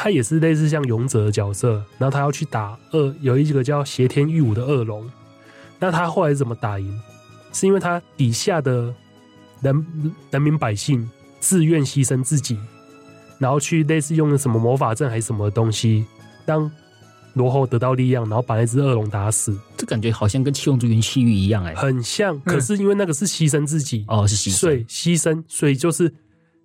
[0.00, 5.04] 他也是类似像勇者的角色，然后他要去打恶，有一个叫邪天御武的恶龙。
[5.80, 7.00] 那他后来怎么打赢？
[7.52, 8.94] 是因为他底下的
[9.60, 12.56] 人人民百姓自愿牺牲自己，
[13.40, 16.04] 然后去类似用了什么魔法阵还是什么东西，
[16.46, 16.70] 让
[17.34, 19.58] 罗侯得到力量，然后把那只恶龙打死。
[19.76, 22.38] 这感觉好像跟七龙珠云气玉一样哎，很像。
[22.42, 26.14] 可是因为那个是牺牲自己、嗯、哦，是牺牲，所以牺牲，所以就是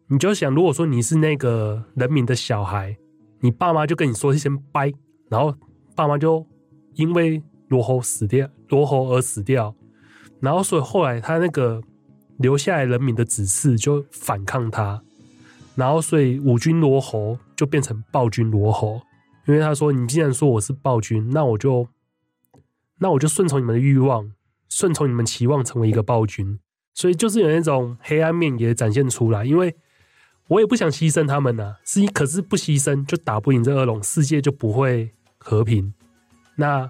[0.08, 2.96] 你就想，如果说你是那个人民的小孩，
[3.44, 4.92] 你爸妈就跟你说先掰，
[5.30, 5.56] 然后
[5.96, 6.48] 爸妈就
[6.96, 7.44] 因为。
[7.70, 9.74] 罗侯死掉，罗侯而死掉，
[10.40, 11.82] 然后所以后来他那个
[12.38, 15.02] 留下来人民的子嗣就反抗他，
[15.74, 19.02] 然后所以五军罗侯就变成暴君罗侯，
[19.48, 21.88] 因为他说，你既然说我是暴君，那我就
[23.00, 24.32] 那我就顺从你们的欲望，
[24.70, 26.60] 顺从你们期望成为一个暴君，
[26.94, 29.76] 所以就是有那种黑暗面也展现出来，因为
[30.54, 35.94] 我也不想牺牲他们呐、啊，是可是不牺牲就打不赢这恶龙，世界就不会和平，
[36.56, 36.90] 那。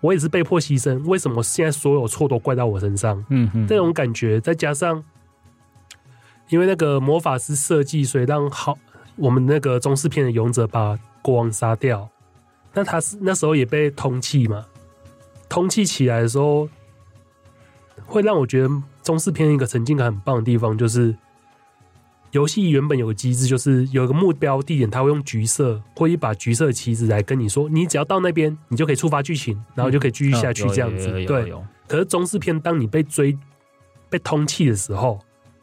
[0.00, 3.18] 我也是被迫牺牲，为什么现在所有错都怪到我身上？
[3.30, 5.02] 嗯嗯，这种感觉，再加上
[6.50, 8.78] 因为那个魔法师设计，所以让好
[9.16, 12.08] 我们那个中世篇的勇者把国王杀掉。
[12.74, 14.66] 那他是那时候也被通缉嘛？
[15.48, 16.68] 通缉起来的时候，
[18.06, 18.70] 会让我觉得
[19.02, 21.12] 中世篇一个沉浸感很棒的地方就是。
[22.32, 31.06] 游戏原本有个机制，就是有一个目标地点，它会用橘色或一把橘色的旗子来跟你说，你只要到那边，你就可以触发剧情，然后就可以继续下去这样子。
[31.24, 31.52] 对。
[31.86, 33.36] 可是中式片，当你被追、
[34.10, 35.18] 被通缉的时候，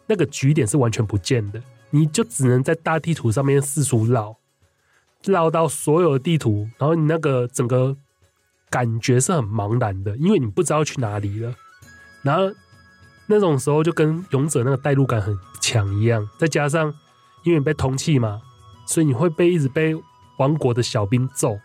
[0.08, 4.36] 那个局点是完全不见的，你就只能在大地图上面四处绕，
[5.24, 7.96] 绕到所有的地图，然后你那个整个
[8.72, 11.54] 感觉是很茫然的，因为你不知道去哪里了。
[12.24, 12.52] 然后
[13.28, 15.38] 那种时候就跟勇者那个代入感很。
[15.62, 16.94] 强一样，再加上
[17.42, 18.40] 因为你被通气嘛，
[18.86, 19.96] 所以你会被一直被
[20.38, 21.58] 王国的小兵揍。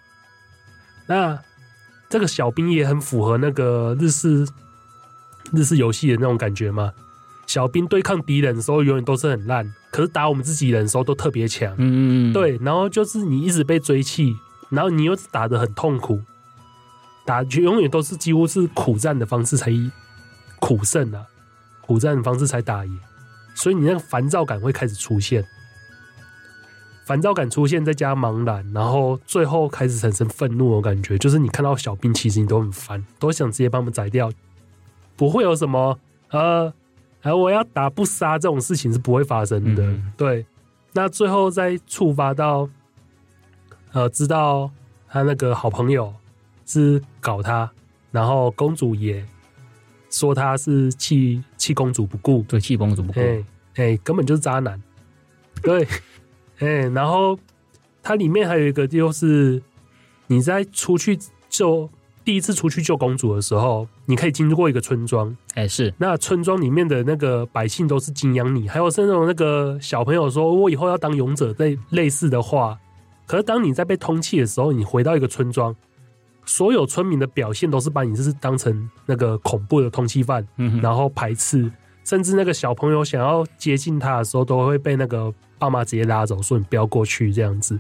[1.07, 1.39] 那
[2.09, 4.49] 这个小兵也很符合那个日式
[5.53, 6.95] 日式游戏的那种感觉嘛。
[7.47, 11.71] 小兵对抗敌人的时候永远都是很烂，可是打我们自己人的时候都特别强。
[11.75, 12.59] 嗯嗯嗯，对。
[12.63, 14.35] 然后就是你一直被追气，
[14.71, 16.23] 然后你又打得很痛苦，
[17.27, 19.71] 打永远都是几乎是苦战的方式才
[20.59, 21.27] 苦胜啊，
[21.91, 23.01] 苦战的方式才打赢。
[23.53, 25.45] 所以你那个烦躁感会开始出现，
[27.05, 34.31] 烦躁感出现，再加茫然，然后最后开始产生愤怒的感觉，就是你看到小兵，其实你都很烦，都想直接把他们宰掉，
[35.17, 35.99] 不会有什么
[36.31, 36.73] 呃，
[37.23, 39.83] 而我要打不杀这种事情是不会发生的。
[39.83, 40.47] 嗯、对，
[40.93, 42.69] 那最后再触发到，
[43.91, 44.71] 呃，知道
[45.09, 46.15] 他那个好朋友
[46.65, 47.73] 是搞他，
[48.13, 49.27] 然后公主也。
[50.11, 53.45] 说他是弃弃公主不顾，对，弃公主不顾，哎
[53.77, 54.83] 哎，根本就是渣男，
[55.63, 55.87] 对，
[56.59, 57.39] 哎，然后
[58.03, 59.63] 它里面还有一个就是
[60.27, 61.19] 你在出去
[61.49, 61.89] 救
[62.25, 65.95] 第一次出去救公主的时候，你可以经过一个村庄，哎，是。
[65.97, 72.79] 那村庄里面的那个百姓都是敬仰你，还有是那种那个小朋友说我以后要当勇者类类似的话，
[73.27, 75.75] 可是当你在被通气的时候，你回到一个村庄。
[76.51, 81.71] 所有村民的表现都是把你就是当成那个恐怖的通缉犯，嗯，然后排斥，
[82.03, 87.79] 甚至那个小朋友想要接近他的时候，都会被那个爸妈直接拉走，说你不要过去这样子。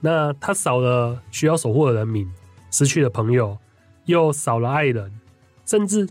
[0.00, 2.26] 那他少了需要守护的人民，
[2.70, 3.58] 失去了朋友，
[4.06, 5.12] 又少了爱人，
[5.66, 6.08] 甚至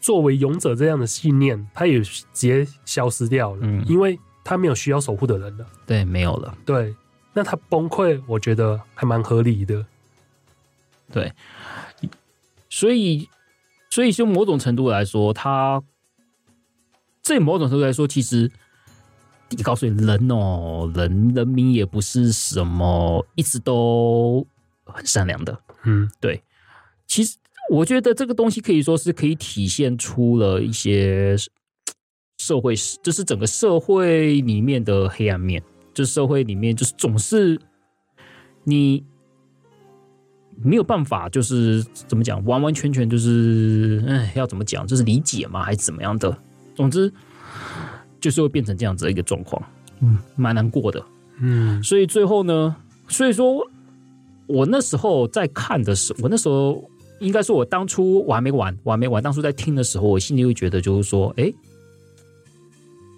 [0.00, 6.94] 作为勇者这样的信念，他也直接消失掉了，嗯，因为他没有需要守护的人了，对，没有了，对。
[7.34, 9.84] 那他崩溃，我觉得还蛮合理的。
[11.12, 11.32] 对，
[12.68, 13.28] 所以，
[13.90, 15.82] 所以就某种程度来说，他
[17.22, 18.50] 这某种程度来说，其实
[19.50, 24.46] 你告诉你，人哦，人人民也不是什么一直都
[24.84, 25.60] 很善良的。
[25.84, 26.42] 嗯，对。
[27.06, 27.36] 其实
[27.70, 31.36] 我觉得这个东西可以说是可以体现出了一些
[32.38, 35.62] 社会，就是整个社会里面的黑暗面。
[35.92, 37.60] 就是社会里面，就是总是
[38.62, 39.04] 你
[40.62, 46.36] 没有办法，就是怎么讲，完完全全就是，哎，要怎么讲，就是理解嘛，还是怎么样的？
[46.74, 47.12] 总之，
[48.20, 49.62] 就是会变成这样子的一个状况，
[50.00, 51.04] 嗯，蛮难过的，
[51.40, 51.82] 嗯。
[51.82, 52.76] 所以最后呢，
[53.08, 53.66] 所以说，
[54.46, 56.88] 我那时候在看的时候，我那时候
[57.20, 61.52] 应该说，我当初我还没玩，我还没玩，当初在听的时候，我心里会觉得，就是说，哎，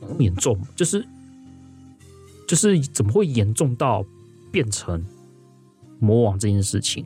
[0.09, 1.05] 很严重，就是。
[2.45, 4.05] 就是怎么会严重到
[4.51, 5.03] 变成
[5.99, 7.03] 魔王这件事情？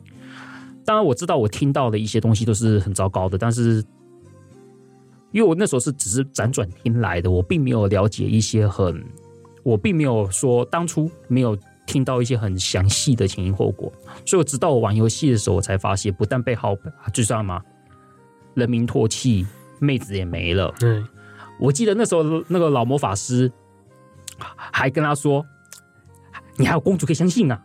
[0.87, 3.83] 当然我知道我听到的一些东西都是很糟糕的，但是
[5.33, 9.03] 因为我那时候是只是辗转听来的，我并没有了解一些很，
[9.63, 13.91] 我并没有说当初没有听到一些很详细的前因后果，
[14.25, 16.73] 所以我直到我玩游戏的时候，我才发现不但被号
[17.13, 17.61] 就这样嘛，
[18.53, 19.45] 人民唾弃，
[19.79, 20.73] 妹子也没了。
[20.79, 21.05] 嗯，
[21.59, 23.51] 我记得那时候那个老魔法师。
[24.71, 25.43] 还跟他说
[26.57, 27.59] ：“你还有公主可以相信啊！”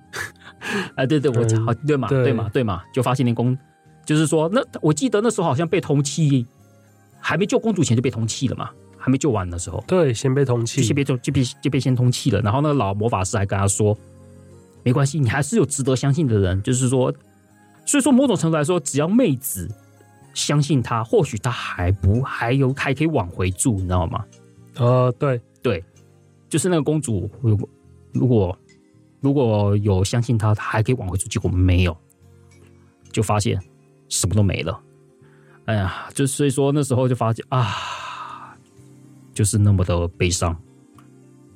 [0.94, 3.56] 啊，对对，我好，对嘛，对嘛，对嘛，就发现那公，
[4.04, 6.44] 就是说，那我记得那时候好像被通缉，
[7.20, 12.40] 还没救公主前就被通缉了嘛，还没救完的时候，对，先被通缉，先被就就被就被先通缉了。
[12.40, 13.96] 然后那个老魔法师还跟他说
[14.84, 17.12] ：“没关系，你还是有值得相信的人。”就是说，
[17.84, 19.68] 所以说某种程度来说，只要妹子
[20.34, 24.24] 相信他，或许他还不还有还可以往回住，你知道吗？
[24.76, 25.84] 呃，对对。
[26.48, 27.68] 就是那个公主，如果
[28.12, 28.54] 如果
[29.22, 31.96] 如果有相信他，他还可以挽回走，结果没有，
[33.10, 33.58] 就发现
[34.08, 34.78] 什么都没了。
[35.64, 38.56] 哎呀，就所以说那时候就发现啊，
[39.32, 40.54] 就是那么的悲伤。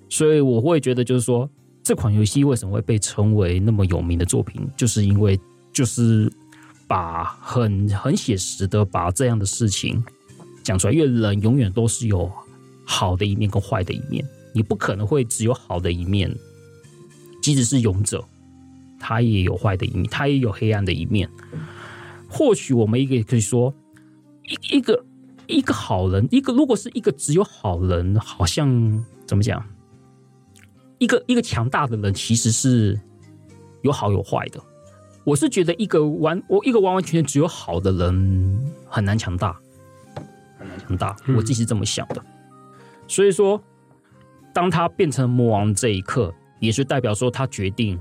[0.08, 1.50] 所以我会觉得，就是说
[1.82, 5.38] 这款游戏为什么会被称为那么有名的作品，就是因为
[5.72, 6.32] 就是
[6.86, 10.02] 把很很写实的把这样的事情
[10.62, 10.92] 讲出来。
[10.92, 12.30] 因为人永远都是有
[12.84, 14.24] 好的一面跟坏的一面。
[14.54, 16.32] 你不可能会只有好的一面，
[17.46, 18.24] 即使是勇者，
[18.98, 21.30] 他也有坏的一面，他也有黑暗的一面。
[22.28, 23.72] 或许我们一个也可以说，
[24.42, 25.04] 一一个
[25.46, 28.66] 一个好人，一个如果是一个只有好人，好像
[29.28, 29.64] 怎么讲？
[30.98, 33.00] 一个一个强大的人其实是
[33.82, 34.60] 有好有坏的。
[35.22, 39.56] 我是觉得一个完我一个完完全全只有好的人很难强大，
[40.58, 41.14] 很难强大。
[41.36, 42.20] 我自己是这么想的，
[43.06, 43.62] 所以说。
[44.52, 46.34] 当他变成魔王这一刻，
[46.66, 47.98] 也是代表说他决定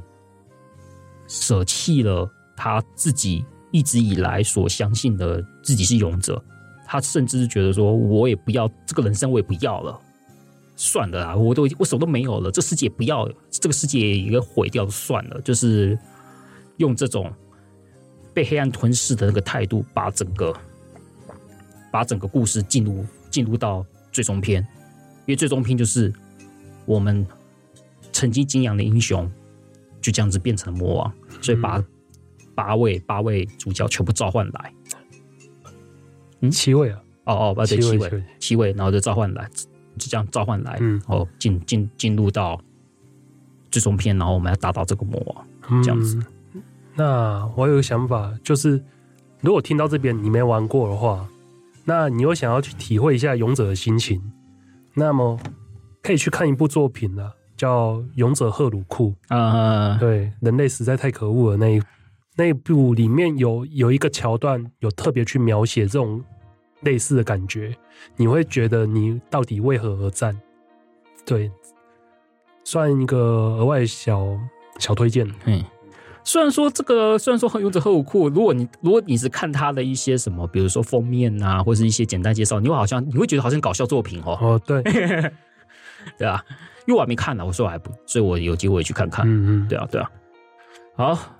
[1.28, 6.43] 舍弃了他自己一直以来所相信的自己是勇者。
[6.86, 9.99] 他甚至是觉得说，我也不要这个人生，我也不要了，
[10.75, 15.39] 算了啦，我都我什么都没有了，这世界不要，这个世界也给毁掉算了。
[15.41, 15.97] 就是
[16.78, 17.32] 用这种
[18.34, 20.54] 被黑暗吞噬的那个态度，把整个
[21.91, 24.62] 把整个故事进入进入到最终篇，
[25.25, 26.12] 因为最终篇就是。
[26.88, 27.25] 我们
[28.15, 29.30] 曾经敬仰的英雄，
[29.99, 31.84] 就这样子变成了魔王，所以把
[32.56, 34.73] 八位八位主角全部召唤来，
[36.39, 39.45] 嗯，七位啊，哦哦，不对，七位，七位，然后就召唤来，
[39.97, 42.57] 就这样召唤来，嗯，哦，进进进入到
[43.70, 46.18] 最终篇，然后我们要打倒这个魔王，这样子。
[46.95, 48.82] 那我有个想法，就是
[49.41, 51.28] 如果听到这边你没玩过的话，
[51.84, 54.32] 那你又想要去体会一下勇者的心情，
[54.93, 55.38] 那么。
[56.01, 61.58] 可以去看一部作品了，叫《勇者赫鲁库》啊，对，人类实在太可恶了。
[61.58, 61.82] 那一
[62.36, 66.24] 那一部里面有有一个桥段，有特别去描写这种
[66.82, 67.76] 类似的感觉，
[68.18, 70.39] 你会觉得你到底为何而战？
[71.26, 71.49] 对，
[72.64, 74.28] 算一个额外小
[74.78, 75.28] 小推荐。
[75.45, 75.64] 嗯，
[76.24, 84.38] 虽然说这个，虽然说《勇者赫鲁库》，如果你如果你是看他的一些什么，比如说封面啊，或是一些简单介绍，你会好像你会觉得好像搞笑作品哦。
[84.41, 84.84] 哦，对。
[86.20, 86.39] 对啊，
[86.86, 89.25] 因为我还没看呢，我说我还不，所以我有机会去看看。
[89.27, 90.09] 嗯嗯，对啊，对啊。
[90.95, 91.36] 好，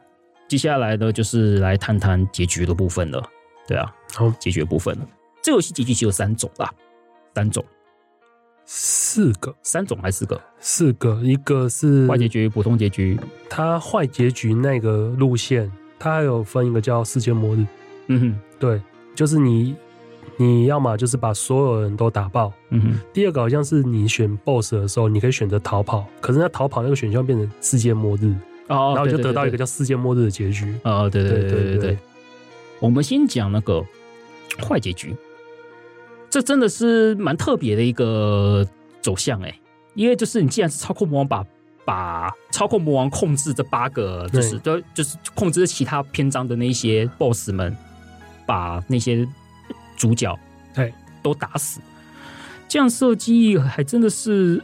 [0.48, 3.24] 接下来呢，就是来谈谈结局的部分了。
[3.68, 5.08] 对啊，好，结局的部分了。
[5.42, 6.74] 这游戏结局只有三种啦，
[7.34, 7.64] 三种，
[8.66, 10.42] 四个，三种还是四个？
[10.60, 13.20] 四个，一个是坏结局、普通结局。
[13.50, 17.66] 它坏结局那个路线，它还有分一个叫世界末日。
[18.08, 18.82] 嗯哼，对，
[19.16, 19.76] 就是你，
[20.38, 22.52] 你要么就是把所有人都打爆。
[22.70, 23.00] 嗯哼。
[23.14, 28.34] 第二个好像是你选 BOSS 的时候，你可以选择逃跑，可是那逃跑那个选项变成世界末日。
[28.68, 30.76] 哦，然后就得到一个叫世界末日的结局。
[30.84, 31.98] 哦，对对对对对。
[32.80, 33.84] 我们先讲那个
[34.68, 35.16] 坏结局，
[36.30, 38.68] 这真的是蛮特别的一个
[39.02, 39.60] 走向哎，
[39.94, 41.50] 因为就是你既然是操控魔王把，把
[41.86, 47.78] 把操控魔王控制这八个，就是都就是控制其他篇章的那些 BOSS 们，
[48.46, 49.26] 把那些
[49.96, 50.38] 主角
[50.76, 50.92] 哎
[51.22, 51.80] 都打死，
[52.68, 54.62] 这样设计还真的是，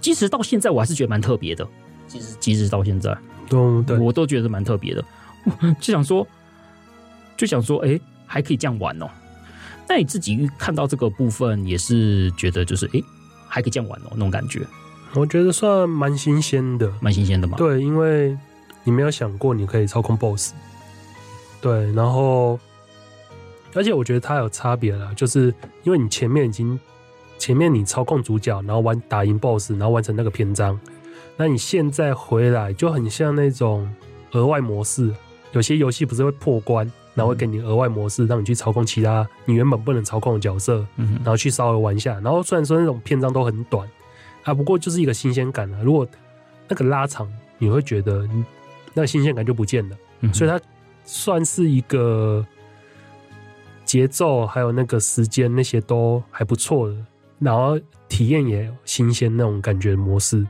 [0.00, 1.66] 即使到现在我还是觉得蛮特别的。
[2.08, 3.16] 即使即使到现在，
[3.48, 5.04] 都对我都觉得蛮特别的，
[5.80, 6.26] 就想说。
[7.34, 9.10] 就想说，哎、欸，还可以这样玩哦。
[9.88, 13.04] 那你自己看到这个部分，也是觉得就是，哎、欸，
[13.48, 14.60] 还可以这样玩哦，那种感觉。
[15.14, 17.56] 我觉得算蛮新鲜的，蛮新鲜的嘛。
[17.56, 18.36] 对，因为
[18.84, 20.52] 你没有想过你可以操控 BOSS。
[21.60, 22.60] 对，然后，
[23.74, 26.78] 而且我觉得它有差别了，就是因为你前面已经
[27.38, 30.78] 前面你操控主角，然后完打赢 BOSS，然后完成那个篇章，
[31.36, 33.88] 那你现在回来就很像那种
[34.32, 35.12] 额外模式。
[35.52, 36.90] 有些游戏不是会破关？
[37.14, 42.18] 然后会给你额外模式，让你去操控其他你原本不能操控的角色，然后去稍微玩一下。
[42.20, 43.86] 然后虽然说那种篇章都很短
[44.44, 45.80] 啊，不过就是一个新鲜感啊。
[45.84, 46.08] 如果
[46.68, 48.26] 那个拉长，你会觉得
[48.94, 49.96] 那个新鲜感就不见了。
[50.32, 50.58] 所以它
[51.04, 52.46] 算是一个
[53.92, 56.96] 节奏还有那个时间那些都还不错的，
[57.38, 57.78] 然后
[58.08, 60.46] 体验也新鲜那种感觉模式，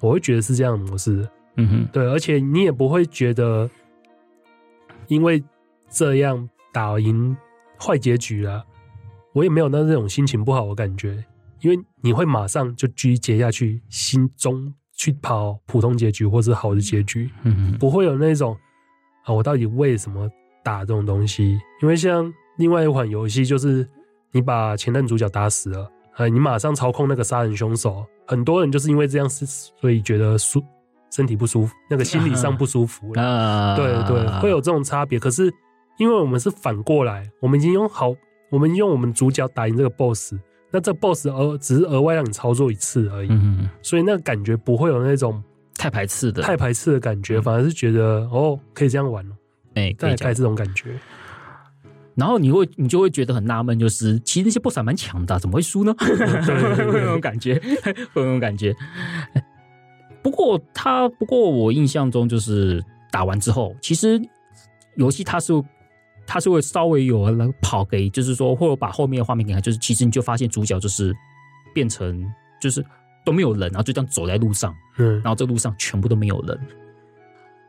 [0.00, 1.26] 我会觉得是这样的模式。
[1.56, 3.70] 嗯哼，对，而且你也不会觉得
[5.06, 5.42] 因为。
[5.94, 7.36] 这样打赢
[7.78, 8.64] 坏结局啊，
[9.34, 11.22] 我也没有那这种心情不好的感觉，
[11.60, 18.56] 因为你会马上就继续接下去，心中去跑普通结局或是好的结局，嗯哼，不会有那种
[19.26, 20.26] 啊，我到底为什么
[20.64, 21.60] 打这种东西？
[21.82, 23.88] 因为像另外一款游戏，就是
[24.30, 30.62] 你把前任主角打死了，哎，你马上操控那个杀人凶手，很多人就是因为这样是，所以觉得舒
[31.10, 35.52] 身体不舒服，那个心理上不舒服 啊，对对，会有这种差别，可是。
[35.98, 38.12] 因为我们是反过来，我们已经用好，
[38.50, 40.34] 我们用我们主角打赢这个 boss，
[40.70, 45.40] 那这 boss 额只是额外让你操作一次而已，嗯，所以那个感觉不会有那种
[45.76, 49.36] 太排斥的、太排斥的感觉，反而是觉得哦，可以这样玩了，
[49.74, 50.98] 哎，大概这种感觉。
[52.14, 55.94] 然后你会，你就会觉得很纳闷，就是其实那些 boss 还蛮强的，怎么会输呢？
[55.98, 57.54] 对，会有那种感觉，
[58.12, 58.74] 会有那种感觉。
[60.22, 64.20] 不过他，不过我印象中就是打完之后，其实
[64.96, 65.52] 游戏它是。
[66.24, 71.12] 它是会稍微有那个跑给，就是说，或者把后面的画面给他，就是其实你就发现主角就是
[71.74, 72.24] 变成
[72.60, 72.82] 就是
[73.26, 76.58] 都没有人，然后就这样走在路上，嗯，然后这路上全部都没有人，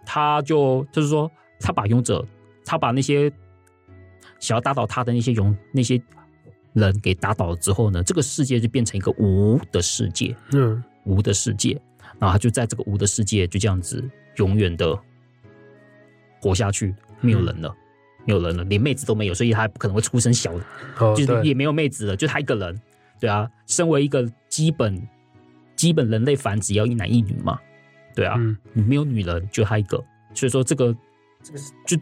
[0.05, 1.29] 他就就是说，
[1.59, 2.23] 他把勇者，
[2.63, 3.29] 他把那些
[4.43, 6.01] 想要打倒他的那些勇那些
[6.73, 11.81] 人给打倒了之后呢，这个世界就变成一个无的世界，嗯，无的世界，
[12.19, 14.03] 然后他就在这个无的世界就这样子
[14.35, 14.99] 永远的
[16.41, 17.69] 活下去，没有人了。
[17.69, 17.77] 嗯。
[18.25, 20.53] 没有人了，连妹子都没有，所以他不可能会出生小
[21.15, 22.81] 就是也没有妹子了，就他一个人。
[23.19, 25.01] 对啊，身为一个基本
[25.75, 27.59] 基本人类繁殖要一男一女嘛，
[28.15, 28.37] 对啊，
[28.73, 30.01] 你、嗯、没有女人，就他一个，
[30.33, 30.95] 所以说这个
[31.41, 31.97] 这个就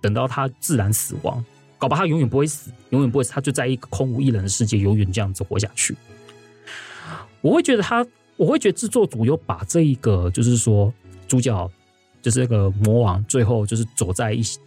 [0.00, 1.44] 等到他自然死亡，
[1.78, 5.96] 搞不好他永远不会死，永远不会死，他就在一个空无一人的世界，永远这样子活下去。
[7.40, 8.06] 我会觉得他，
[8.36, 10.92] 我会觉得制作组有把这一个，就是说
[11.28, 11.70] 主角
[12.22, 14.58] 就是那个魔王，最后就是走在一起。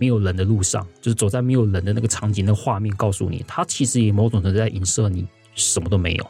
[0.00, 5.26] 没有人的路上，就是走在没有人的那个场景的画面，告诉你，他其实也某种程度在影射你
[5.56, 6.26] 什么都没有，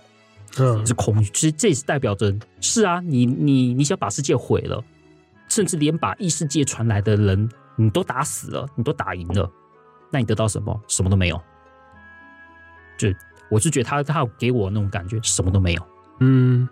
[0.56, 1.30] 嗯，是空虚。
[1.34, 4.82] 其实这也是代表着，是啊，你你你想把世界毁了，
[5.50, 7.46] 甚至连把异世界传来的人
[7.76, 9.50] 你都打死了，你都打赢了，
[10.10, 10.80] 那你得到什么？
[10.88, 11.40] 什么都没有。
[12.96, 13.08] 就
[13.50, 15.82] 我是觉得他他给我那种感觉，什么都没有，
[16.20, 16.68] 嗯，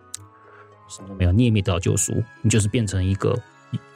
[0.88, 3.36] 什么都没有，你也没得到救赎，你就是变成一个。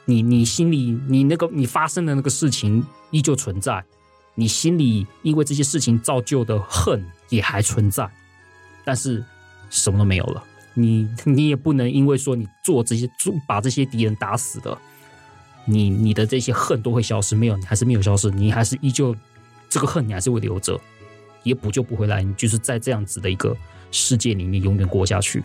[0.05, 3.83] 你你心里你那个你发生的那个事情依旧存在，
[4.33, 8.09] 你心里因为这些事情造就的恨也还存在，
[8.83, 9.23] 但是
[9.69, 10.43] 什么都没有了。
[10.73, 14.77] 你你也不能因为说你做这些做把这些敌人打死的，
[15.65, 17.35] 你你的这些恨都会消失？
[17.35, 19.15] 没有，你还是没有消失，你还是依旧
[19.71, 20.79] 这个恨你还是会留着，
[21.43, 22.21] 也补救不回来。
[22.21, 23.55] 你就是在这样子的一个
[23.89, 25.41] 世界里面永远过下去。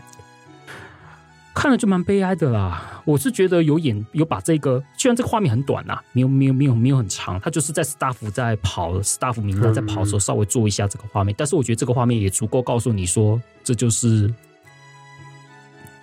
[1.55, 3.03] 看了就蛮悲哀的啦。
[3.07, 14.31] 我是觉得有演有把这个，虽然这个画面很短啦，没有没有没有没有很长，他就是在 staff 在跑 staff 名单在跑的时候稍微做一下这个画面，但是我觉得这个画面也足够告诉你说，这就是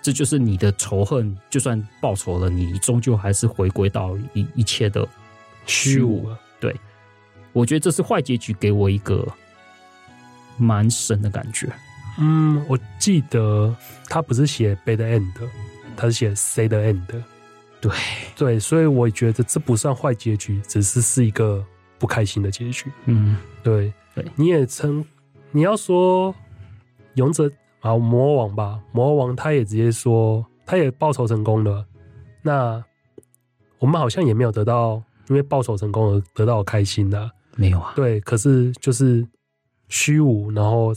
[0.02, 5.06] 这就是你的仇恨，就算报仇了，你终究还是回归到一一切的
[5.66, 6.28] 虚无。
[6.58, 6.74] 对，
[7.54, 9.26] 我觉得这是坏结局给我一个
[10.58, 11.72] 蛮深的感觉。
[12.18, 13.74] 嗯，我记得
[14.10, 15.32] 他不是写 bad end，
[15.96, 17.00] 他是写 sad end。
[17.80, 17.92] 对
[18.36, 21.64] 对，所以我觉得这不算坏结局，只是是一个
[21.98, 22.90] 不开心的结局。
[23.06, 25.04] 嗯，对对，你也称
[25.50, 26.34] 你要说
[27.14, 27.50] 勇者
[27.80, 31.84] 啊，魔王吧，魔王他也直接说他也报仇成功了。
[32.42, 32.82] 那
[33.78, 37.92] 我们好像也没有得到因为报仇成功而得到开心的，没有啊。
[37.96, 39.26] 对，可是就是
[39.88, 40.92] 虚无，然后。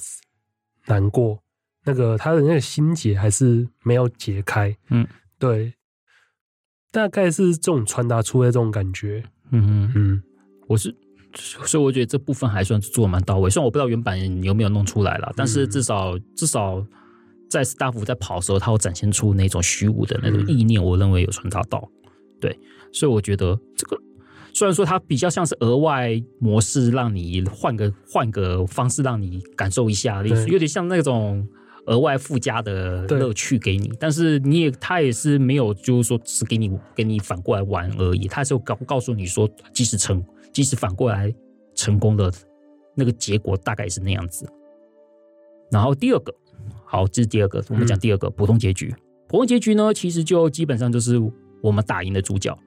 [0.89, 1.37] 难过，
[1.83, 5.05] 那个他的那个心结还是没有解开，嗯，
[5.37, 5.73] 对，
[6.93, 10.23] 大概是这种传达出来这种感觉，嗯嗯嗯，
[10.65, 10.95] 我是，
[11.35, 13.49] 所以我觉得这部分还算是做的蛮到位。
[13.49, 16.81] 虽然我不知道原版有没有弄出来了，但是至少至少
[17.49, 21.85] 在 staff 在跑的时候，他有展现出那种虚无的那种意念，我认为有传达到，
[22.39, 22.57] 对，
[22.93, 24.01] 所以我觉得这个。
[24.57, 31.47] 虽然说它比较像是额外模式，让你换个换个方式，让你感受一下，有点像那种
[31.85, 33.91] 额外附加的乐趣给你。
[33.99, 38.27] 但是你也，他也是没有，就是说是给你给你反过来玩而已。
[38.27, 41.31] 他就告告诉你说，即使成，即使反过来
[41.75, 42.33] 成功的
[42.95, 44.51] 那个结果大概是那样子。
[45.69, 46.33] 然后第二个，
[46.83, 48.91] 好，这是第二个，我们讲第二个普通结局。
[49.27, 51.21] 普通结局呢，其实就基本上就是
[51.61, 52.57] 我们打赢的主角。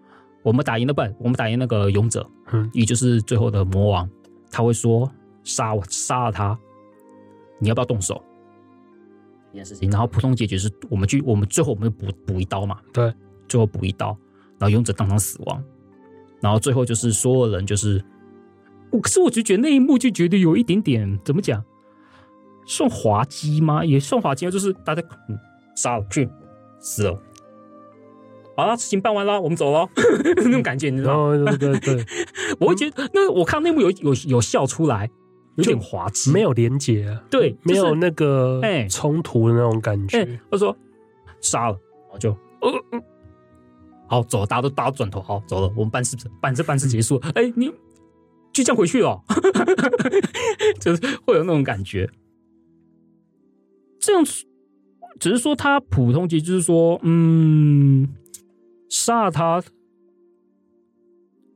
[0.43, 1.03] 我们打赢了不？
[1.18, 4.09] 我们打赢那个勇者，嗯，也就是最后的魔王，
[4.51, 5.11] 他会说
[5.45, 6.59] 杀我，杀了他，
[7.59, 8.22] 你要不要动手？
[9.53, 13.12] 这件事情，然后普通结局是我们去，我们最后我们补补一刀嘛，对，
[13.49, 14.16] 最后补一刀，
[14.59, 15.62] 然后勇者当场死亡，
[16.41, 18.03] 然后最后就是所有人就是，
[18.91, 21.62] 我可是我就觉得那一幕就觉得有一点点怎么讲，
[22.64, 23.84] 算滑稽吗？
[23.84, 25.36] 也算滑稽，就是大家嗯
[25.74, 26.28] 杀了去
[26.78, 27.22] 死了。
[28.61, 29.88] 好了，事情办完了，我们走了，
[30.36, 31.56] 那种感觉，你知道吗？
[31.56, 32.04] 对对对，
[32.61, 35.08] 我会觉得，那我看那幕有有有笑出来，
[35.56, 40.38] 有点滑稽，没有连结，对，没有那个哎冲突的那种感觉。
[40.50, 40.76] 他说
[41.40, 41.78] 杀了，
[42.12, 42.70] 我就呃
[44.06, 47.16] 好走，大家都大家转头，好走了，我们办事办事办事结束。
[47.34, 47.72] 哎，你
[48.52, 49.22] 就这样回去了，
[50.78, 52.11] 就是会有那种感觉。
[53.98, 54.22] 这样
[55.18, 58.06] 只是说他普通级，就是说，嗯。
[58.91, 59.62] 杀了他，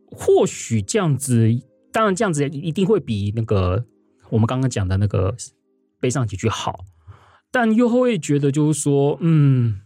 [0.06, 1.50] 或许这样子，
[1.92, 3.84] 当然这样子一定会比那个
[4.30, 5.34] 我们刚刚讲的那个
[5.98, 6.84] 悲伤结局好，
[7.50, 9.80] 但又会觉得就是说，嗯，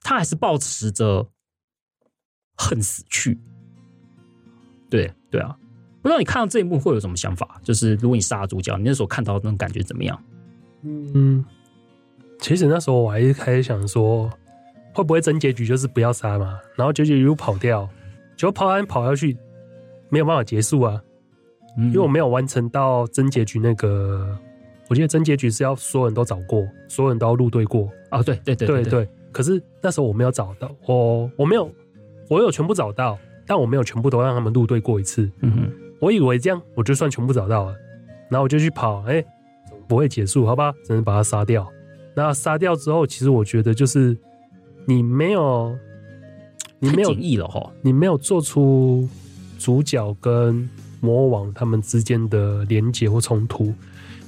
[0.00, 1.30] 他还是抱持着
[2.56, 3.40] 恨死去。
[4.90, 5.56] 对对啊，
[6.02, 7.60] 不知道你看到这一幕会有什么想法？
[7.62, 10.20] 就是如果你杀了主角，你那时候看到那种感觉怎么样？
[10.82, 11.44] 嗯，
[12.40, 14.28] 其实那时候我还是开始想说。
[14.92, 16.58] 会不会真结局就是不要杀嘛？
[16.76, 17.88] 然后结局又跑掉，
[18.36, 19.36] 结果跑完跑下去，
[20.08, 21.00] 没有办法结束啊！
[21.78, 24.36] 嗯、因为我没有完成到真结局那个，
[24.88, 28.22] 我记得真结局是要所有人都找过，所有人都要入队过啊！
[28.22, 29.08] 对对对对对。
[29.30, 31.70] 可是那时候我没有找到，我我没有，
[32.28, 33.16] 我有全部找到，
[33.46, 35.30] 但我没有全部都让他们入队过一次。
[35.42, 37.76] 嗯哼，我以为这样我就算全部找到了，
[38.28, 39.24] 然后我就去跑，哎，
[39.86, 40.74] 不会结束，好吧？
[40.84, 41.70] 只能把他杀掉。
[42.14, 44.16] 那杀掉之后，其实我觉得就是。
[44.86, 45.76] 你没有，
[46.78, 49.08] 你没有意了哈，你没有做出
[49.58, 50.68] 主角跟
[51.00, 53.72] 魔王他们之间的连结或冲突，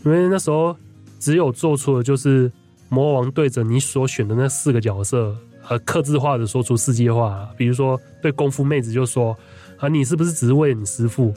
[0.05, 0.77] 因为那时候
[1.19, 2.51] 只有做出的就是
[2.89, 5.37] 魔王对着你所选的那四个角色，
[5.69, 9.37] 呃，克制化的说出世界话，比如说对功夫妹子就说
[9.79, 11.35] 啊，你是不是只是为了你师父？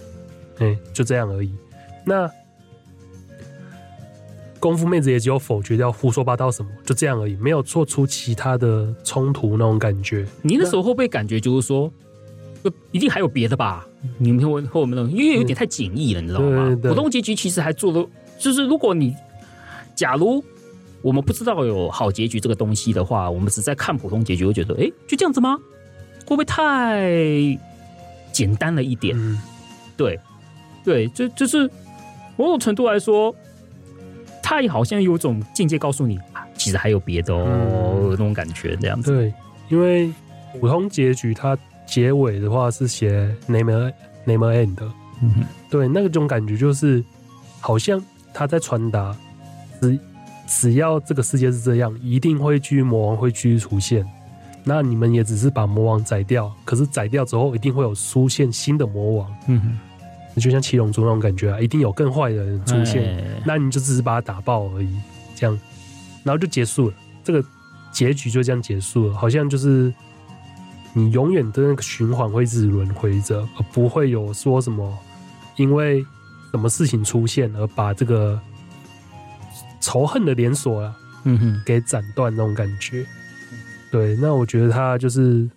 [0.60, 1.52] 哎，就这样而已。
[2.06, 2.30] 那。
[4.66, 10.26] 功夫妹子也只有否决掉胡说八道什么，就这样而已，没有做出其他的冲突那种感觉。
[10.42, 11.94] 你那时候会不会感觉就是说，
[12.92, 13.86] 一定还有别的吧？
[14.18, 15.06] 你们会会有没有？
[15.10, 16.76] 因为有点太简易了，你知道吗？
[16.82, 18.04] 普通结局其实还做的，
[18.40, 19.16] 就是如果你
[19.94, 20.44] 假如
[21.04, 25.60] 我们不知道有好结局这个东西的话，我们只在看普通结局，会觉得哎，就这样子吗？
[26.26, 27.08] 会不会太
[28.32, 29.16] 简单了一点？
[29.16, 29.40] 嗯、
[29.96, 30.20] 对
[30.84, 31.70] 对，就就是
[32.36, 33.36] 某种程度来说。
[34.46, 36.20] 他也好像有种境界告诉你，
[36.54, 39.12] 其实还有别的哦，嗯、那种感觉这样子。
[39.12, 39.34] 对，
[39.70, 40.14] 因为
[40.62, 43.92] 普通结局它结尾的话是写 name
[44.24, 44.78] name end。
[45.24, 47.04] 嗯哼，对，那个种感觉就是
[47.60, 48.00] 好像
[48.36, 49.18] 他在传达，
[49.82, 50.00] 只
[50.46, 54.06] 只要这个世界是这样，一定会去魔王会继续出现。
[54.64, 59.80] 那你们也只是把魔王宰掉，可是宰掉之后一定会有出现新的魔王，嗯哼，
[60.42, 64.96] 就像七龙珠那种感觉啊，一定有更坏的人出现，那你就只是把他打爆而已，
[65.36, 65.60] 这样，
[66.24, 67.44] 然后就结束了，这个
[67.92, 69.94] 结局就这样结束了，好像就是
[70.94, 74.98] 你永远的那个循环会一直轮回着，而不会有说什么
[75.56, 76.06] 因为
[76.52, 78.40] 什么事情出现而把这个
[79.80, 83.06] 仇恨的连锁啊，嗯哼，给斩断那种感觉。
[83.92, 85.50] 对，那我觉得他就是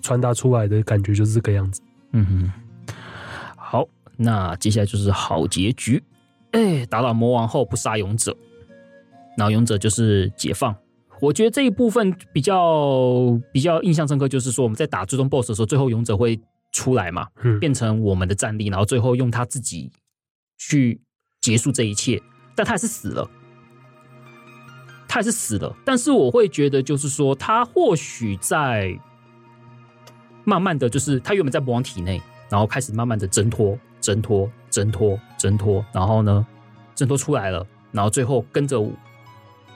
[0.00, 1.82] 传达出来的感觉就是这个样子。
[2.12, 2.94] 嗯哼，
[3.56, 3.86] 好，
[4.16, 6.02] 那接下来就是好结局。
[6.52, 8.36] 哎，打倒魔王后不杀勇者，
[9.36, 10.74] 然后勇者就是解放。
[11.20, 16.40] 我觉得这一部分比较比较印象深刻，就是说我们在打最终 BOSS 的时候，最后勇者会
[16.72, 19.90] 出来嘛，嗯，变成我们的战力，然后最后用他自己
[20.58, 21.00] 去
[21.40, 22.20] 结束这一切，
[22.54, 23.30] 但他还是死了。
[25.08, 28.98] 他还是死了，但是我会觉得，就是说，他或许在
[30.42, 36.46] 慢慢的就是他原本在魔王体内，然后开始慢慢的挣脱、挣脱、挣脱、挣脱，然后呢，
[36.94, 38.86] 挣脱出来了，然后最后跟着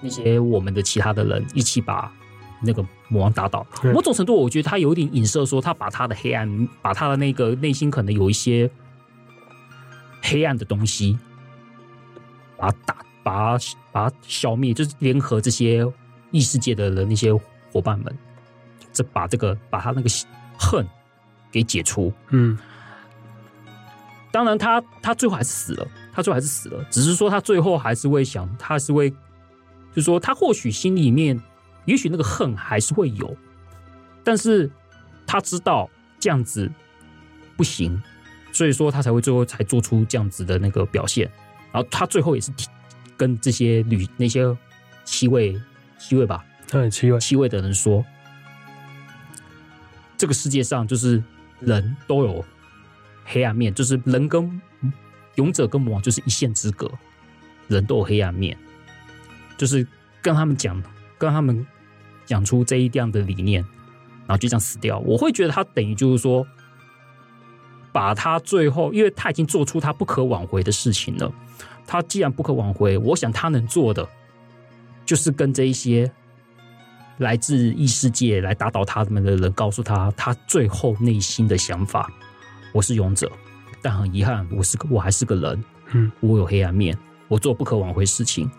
[0.02, 2.12] 那些我们的其他的人一起把
[2.60, 3.66] 那个魔王打倒。
[3.94, 8.70] 某种程度，我觉得他有点影射说，他把他的黑暗，把他的那个内心可能有一些
[10.20, 11.18] 黑暗的东西，
[12.58, 12.96] 把他打。
[13.26, 15.84] 把它把它消灭，就是联合这些
[16.30, 18.16] 异世界的人，那些伙伴们，
[18.92, 20.08] 这把这个把他那个
[20.56, 20.86] 恨
[21.50, 22.12] 给解除。
[22.28, 22.56] 嗯，
[24.30, 29.16] 当然他他最后还是死了，他最后还是死了，只是说他最后还是会想，他还是会，就
[29.96, 31.40] 是说他或许心里面，
[31.84, 33.36] 也许那个恨还是会有，
[34.22, 34.70] 但是
[35.26, 36.70] 他知道这样子
[37.56, 38.02] 不行，
[38.52, 41.30] 所以说他才会最后才做出这样子的那个表现，
[41.72, 42.50] 然后他最后也是。
[43.18, 44.54] 跟这些女那些
[45.02, 45.58] 七位
[45.98, 48.04] 七位吧，对，七位七位的人说，
[50.18, 51.24] 这个世界上就是
[51.58, 52.44] 人都有
[53.26, 54.60] 黑暗面，就是人跟
[55.34, 56.90] 勇者跟魔王就是一线之隔，
[57.68, 58.56] 人都有黑暗面，
[59.58, 59.86] 就是
[60.22, 60.82] 跟他们讲，
[61.18, 61.66] 跟他们
[62.24, 63.62] 讲出这一样的理念，
[64.26, 64.98] 然后就这样死掉。
[65.00, 66.46] 我会觉得他等于就是说，
[67.92, 71.32] 把他最后，因为他已经做出他不可挽回的事情了。
[71.86, 74.08] 他既然不可挽回，我想他能做的
[75.04, 76.10] 就是跟这一些
[77.18, 82.10] 来自异世界来打倒他们的人，告诉他他最后内心的想法：
[82.76, 83.32] 我是勇者，
[83.80, 85.64] 但很遗憾，我是个我还是个人，
[85.94, 86.94] 嗯，我有黑暗面，
[87.26, 88.50] 我做不可挽回事情。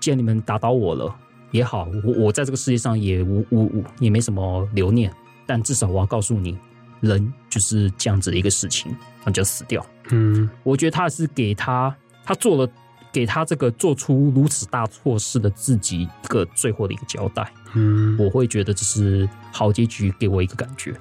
[0.00, 1.14] 既然你们打倒我了
[1.50, 5.12] 也好，我我在这个世界上也无无无也没什么留念，
[5.44, 6.58] 但至少我要告诉你，
[7.02, 9.84] 人就是这样子的一个事情，那就死掉。
[10.08, 11.94] 嗯，我觉得他是给他。
[12.24, 12.72] 他做了，
[13.12, 17.52] 给他这个做出如此大错事的自己一个最后的一个交代。
[17.74, 20.94] 嗯，我会觉得这是好结局，给我一个感觉。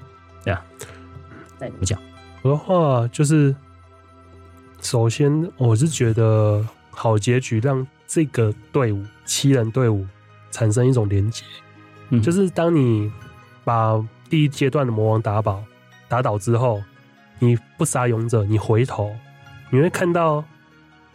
[0.44, 0.62] 对啊，
[1.58, 1.98] 那你们讲？
[2.42, 3.56] 我的话就是，
[4.82, 10.06] 首先我是觉得好结局让这个队伍七人队伍
[10.52, 11.44] 产生一种连结。
[12.10, 13.12] 嗯，就是当你
[13.64, 15.64] 把第一阶段的魔王打倒
[16.08, 16.82] 打倒之后，
[17.40, 19.12] 你不杀勇者，你回头
[19.70, 20.44] 你会看到。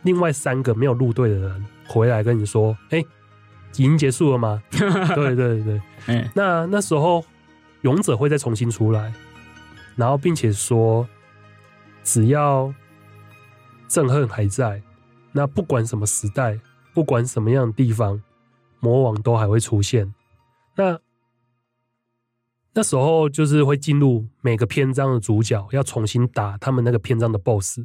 [0.03, 7.25] 另外三个没有入队的人回来跟你说：“哎、欸，已经结束了吗？” 对对对，嗯，那那时候
[7.81, 9.13] 勇者会再重新出来，
[9.97, 11.05] 然后并且说，
[12.07, 12.73] 只要
[13.89, 14.81] 憎恨还在，
[15.33, 16.57] 那不管什么时代，
[16.95, 18.23] 不管什么样的地方，
[18.79, 20.15] 魔王都还会出现。
[20.77, 21.01] 那
[22.75, 27.81] 那时候就是会进入每个篇章的主角要重新打他们那个篇章的 BOSS。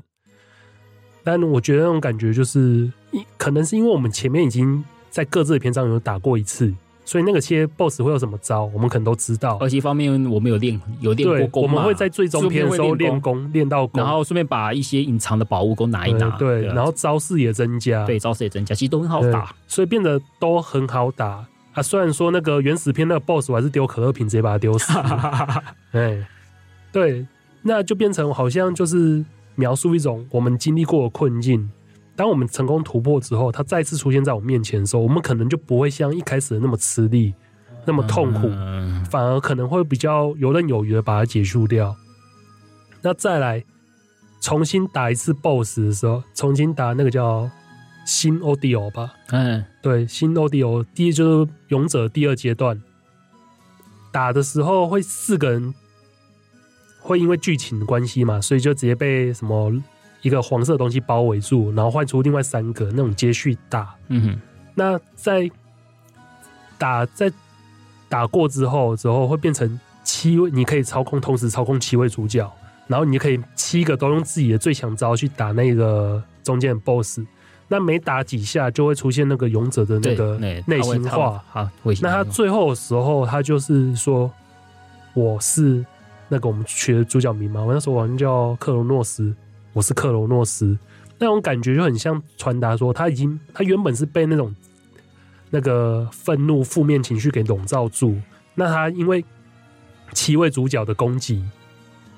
[1.23, 2.91] 但我觉得那种感觉就是，
[3.39, 6.71] 可能是因为我们前面已经在各自的篇章有打过一次，
[7.03, 9.57] 所以那个些 BOSS 会有什么招，我们可能都知道。
[9.59, 16.29] 而且一方面我们有练有练过功，我们会在最终篇的时候练功，练到功，然后顺便把一些隐藏的宝物都拿一拿。
[16.37, 21.81] 对，然后招式也增加，对，招式也增加，其实都很好打，所以变得都很好打啊。
[21.81, 24.93] 虽然说那个原始篇那个 BOSS 我还是丢可乐瓶直接把它丢死。
[25.93, 26.25] 哎，
[26.91, 27.25] 对，
[27.63, 29.23] 那就变成好像就是。
[29.55, 31.69] 描述一种我们经历过的困境，
[32.21, 37.33] 当我们成功突破之后，它再次出现在我面前的时候，我们可能就不会像一开始的那么吃力、
[37.83, 38.47] 那么痛苦，
[39.09, 41.95] 反而可能会比较游刃有余的把它结束掉。
[43.01, 43.65] 那再来
[44.39, 47.49] 重新打一次 BOSS 的时候，重新打那个叫
[48.05, 49.15] 新欧迪欧吧？
[49.31, 52.79] 嗯，对，新欧迪欧，第一就是勇者第二阶段
[54.11, 55.73] 打的时候会四个人。
[57.03, 59.73] 会因为剧情的关系嘛，所以就直接被什么
[60.21, 63.95] 一个黄色的东西包围住，然后换出另外三个那种接续打。
[64.07, 64.41] 嗯哼，
[64.75, 65.49] 那在
[66.77, 67.31] 打在
[68.07, 72.51] 打过之后，之后会变成七位，你可以操控，同时操控七位主角，
[72.87, 77.21] 然后你可以七个都用自己的最强招去打那个中间的 BOSS。
[77.67, 81.41] 那每打几下就会出现那个勇者的那个内心话。
[81.49, 81.65] 好，
[82.01, 84.29] 那他最后的时候，他就是说
[85.15, 85.85] ：“我是
[86.27, 87.61] 那个我们取的主角名嘛。
[87.61, 89.33] 我那时候好像叫克罗诺斯，
[89.73, 90.77] 我是克罗诺斯。
[91.17, 94.53] 那种感觉就很像传达说，他已经他原本是被那种
[95.49, 98.17] 那个愤怒、负面情绪给笼罩住。
[98.55, 99.23] 那他因为
[100.13, 101.43] 七位主角的攻击。”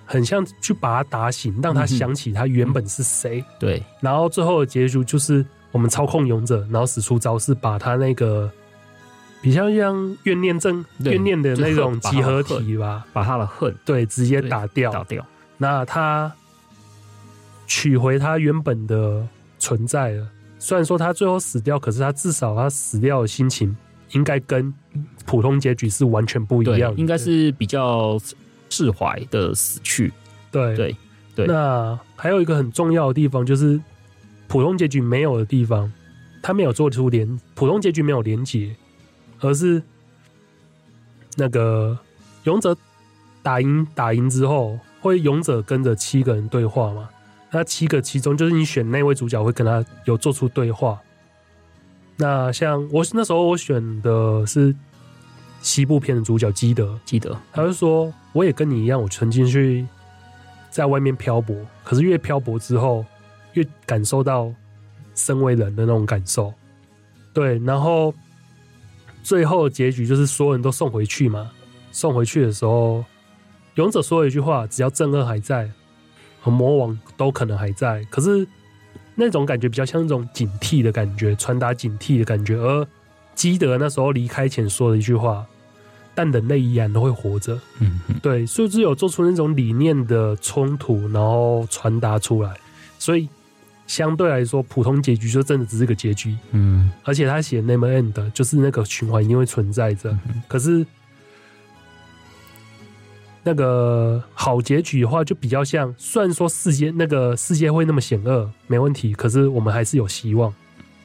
[0.06, 3.46] 很像去把他打醒，让他想起他原本是谁、嗯。
[3.58, 8.52] 对，然后最后的结局就是我们操控勇者，然后使出招式，把他那个
[9.42, 15.26] 比较像怨念症、怨念的那种集合体吧，把他的恨对直接打掉，打掉。
[15.58, 16.32] 那他
[17.68, 19.28] 取回他原本的
[19.60, 20.28] 存在了。
[20.60, 23.76] 虽然说他最后死掉，可是他至少他死掉的心情
[24.12, 24.74] 应该跟
[25.26, 28.18] 普通结局是完全不一样的，应该是比较。
[28.70, 30.12] 释怀的死去，
[30.52, 30.96] 对对
[31.36, 31.46] 对。
[31.46, 33.80] 那还有一个很重要的地方，就是
[34.48, 35.94] 普通结局没有的地方，
[36.42, 38.76] 他没有做出连普通结局没有连结，
[39.42, 39.80] 而是
[41.36, 41.96] 那个
[42.46, 42.76] 勇者
[43.44, 47.08] 打赢打赢之后，会勇者跟着七个人对话嘛？
[47.54, 51.00] 那七个其中，就是你选那位主角会跟他有做出对话。
[52.18, 54.76] 那像我那时候我选的是。
[55.62, 59.88] 西部片的主角基德，基德，他就说：“我也跟你一样，我曾经去
[60.70, 63.06] 在外面漂泊，可是越漂泊之后，
[63.54, 64.54] 越感受到
[65.16, 66.54] 身为人的那种感受。
[67.34, 68.14] 对，然后
[69.24, 71.50] 最后的结局就是所有人都送回去嘛。
[71.94, 73.06] 送回去的时候，
[73.76, 75.72] 勇者说了一句话：只要正恶还在，
[76.44, 78.04] 和魔王都可能还在。
[78.12, 78.46] 可是
[79.16, 82.58] 那种感觉比较像一种警惕的感觉，传达警惕的感觉。
[82.58, 82.88] 而
[83.34, 85.44] 基德那时候离开前说的一句话。”
[86.16, 92.56] 但人类依然都会活着，嗯，对，所以只有做出那种理念的冲突，然后传达出来，
[93.00, 93.28] 所以
[93.88, 100.16] 相对来说，普通结局就真的只是个结局，嗯，而且他写 never end 就是那个循环一定会存在着，
[100.48, 100.86] 可是
[103.44, 110.54] 那个好结局的话，就比较像，虽然说世界那个世界会那么险恶，没问题，可是我们还是有希望，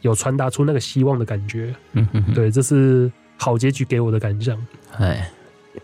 [0.03, 3.11] 有传达出那个希望的感觉，嗯哼，对，这是。
[3.41, 4.61] 好结局给我的感想，
[4.97, 5.31] 哎，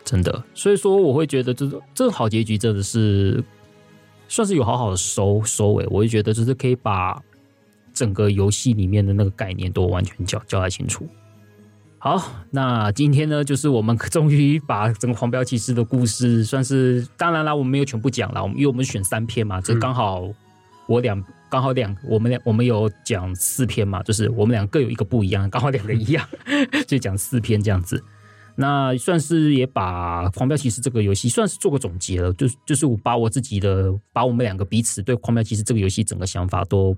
[0.04, 3.40] 真的，所以说我会觉得，这种这个好结局真的是
[4.26, 5.86] 算是有好好的收收尾。
[5.88, 7.22] 我会觉得，就是可以把
[7.92, 11.06] 整个游戏里面的那个概念都完全交交代清楚。
[12.04, 20.28] 好，那今天呢，就是我们终于把整个黄标骑士的故事，算是当然啦，我们没有全部讲了，我们因为我们选三篇嘛，这刚好
[20.86, 21.24] 我两。
[21.48, 26.28] 刚好两，我们两我们有讲四篇嘛，就是我们俩各有一个不一样，刚好两个一样，
[26.86, 28.04] 就讲四篇这样子。
[28.54, 36.94] 那算是也把《狂飙骑士》这个游戏算是做个总结了，就就是我把我自己的，把我们两个彼此对《狂飙骑士》这个游戏整个想法都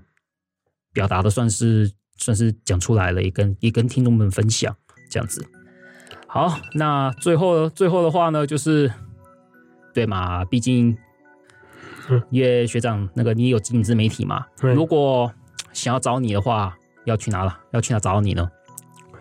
[0.91, 4.75] 表达的算是算是讲出来了，也跟也跟听众们分享
[5.09, 5.45] 这样子。
[6.27, 8.91] 好，那最后最后的话呢，就是
[9.93, 10.97] 对嘛，毕竟。
[12.29, 14.45] 因为学长，那个你有经营自媒体嘛？
[14.61, 15.29] 如果
[15.73, 17.59] 想要找你的话，要去哪了？
[17.71, 18.49] 要去哪找你呢？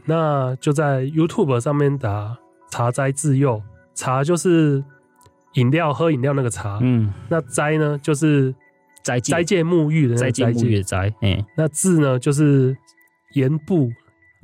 [0.04, 2.38] 那就在 YouTube 上面打
[2.70, 3.60] “茶斋自幼”，
[3.92, 4.84] 茶就是
[5.54, 8.54] 饮料喝饮料那个茶，嗯，那斋呢就是
[9.02, 12.76] 斋斋戒沐浴的斋戒沐浴的斋，嗯，那字呢就是
[13.32, 13.90] 言部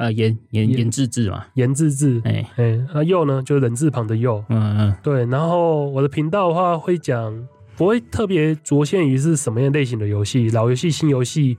[0.03, 5.25] 啊言言言字字嘛，言字字，哎哎，那右呢就是人字旁的右，嗯嗯，对。
[5.27, 7.49] 然后我的频道的话会讲。
[7.75, 11.59] 不会特别着限于是什么样类型的游戏，老游戏、新游戏，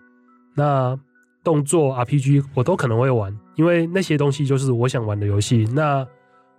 [0.56, 0.98] 那
[1.44, 5.68] 动作 RPG 我都可能会玩，因为那些东西就是我想玩的游戏。
[5.74, 6.08] 那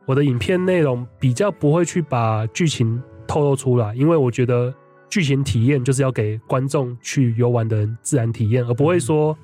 [0.07, 4.75] 我的影片内容比较不会去把剧情透露出来，因为我觉得
[5.09, 9.39] 剧情体验就是要给观众去游玩的人自然体验，而不会说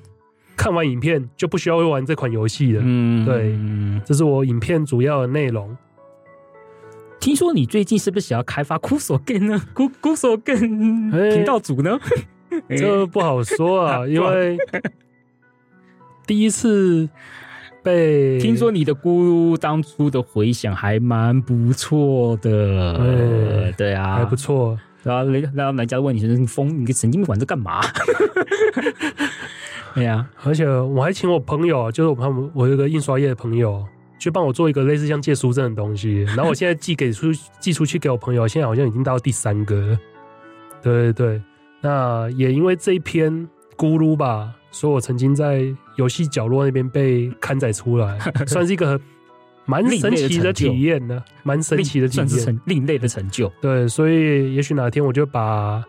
[0.61, 2.81] 看完影片就不需要会玩这款游戏了。
[2.85, 3.57] 嗯，对，
[4.05, 5.75] 这是我影片主要的内容。
[7.19, 9.59] 听说你最近是不是想要开发酷索 game 呢？
[9.73, 11.99] 酷酷索 game 频道组呢？
[12.67, 14.55] 欸、 这不好说啊， 因为
[16.27, 17.09] 第一次
[17.81, 24.77] 被听说你的咕当初的回响还蛮不错的，欸、对啊，还不错。
[25.01, 27.81] 然后人然后人家问你是疯，你神经病玩这干嘛？
[29.93, 33.85] 对呀、啊，而且我还请我朋友，就是我他们我有一个印刷业的朋友。
[34.19, 39.99] 去帮我做一个类似像借书证的东西， 然后我现在寄给出寄出去给我朋友，现在好像已经到第三个了。
[40.79, 41.41] 对对对，
[41.81, 43.33] 那也因为这一篇
[43.75, 45.65] 咕噜吧，所以我曾经在
[45.95, 49.01] 游戏角落那边被刊载出来， 算是一个
[49.65, 53.51] 蛮神奇的体验呢，蛮神奇的体验，算是成另类的成就。
[53.59, 55.83] 对，所以也许哪天我就把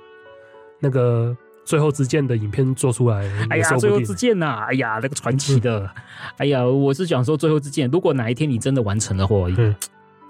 [0.81, 3.29] 那个最后之剑的影片做出来。
[3.51, 4.67] 哎呀，最后之剑呐！
[4.69, 5.91] 哎呀，那个传奇的，嗯、
[6.39, 9.75] 哎呀，我是想说最后之剑，如果哪一天你真的完成了话，嗯，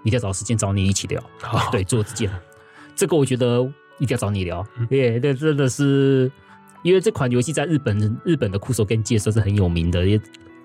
[0.05, 1.22] 一定要找时间找你一起聊。
[1.41, 2.30] 好，对，最后之剑，
[2.95, 3.62] 这个我觉得
[3.99, 4.64] 一定要找你聊。
[4.91, 6.30] 耶、嗯，这真的是
[6.83, 10.20] 因为这款游戏在日本日本的酷手 game 界算是很有名的，也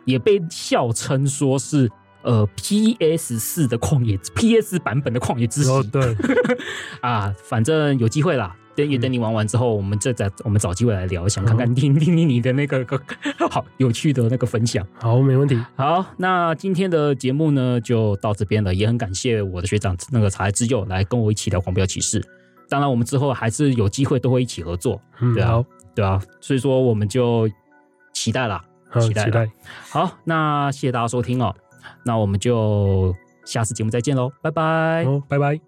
[0.06, 1.90] 也被笑称说是。
[2.24, 5.70] 呃，PS 四的旷野，PS 版本的旷野之息。
[5.70, 6.14] 哦，对，
[7.00, 8.54] 啊，反正有机会啦。
[8.78, 13.02] 等也等你玩完之后，我们再再我们找机会来聊，想看看听听听你的那个个
[13.50, 14.86] 好有趣的那个分享。
[15.02, 15.60] 好，没问题。
[15.76, 22.22] 好，那今天的节目呢就到这边了，也很感谢我的学长那个茶之佑来跟我一起聊《狂飙骑士》。
[22.70, 25.02] 当然，我们之后还是有机会都会一起合作。
[25.20, 25.64] 嗯，对啊，
[25.96, 27.50] 对啊，所以说我们就
[28.14, 28.64] 期待啦，
[29.00, 29.50] 期待，期待。
[29.90, 31.56] 好，那谢谢大家收听哦。
[32.04, 33.16] 那我们就
[33.46, 35.06] 下次节目再见喽，拜拜。
[35.06, 35.67] 哦，拜拜。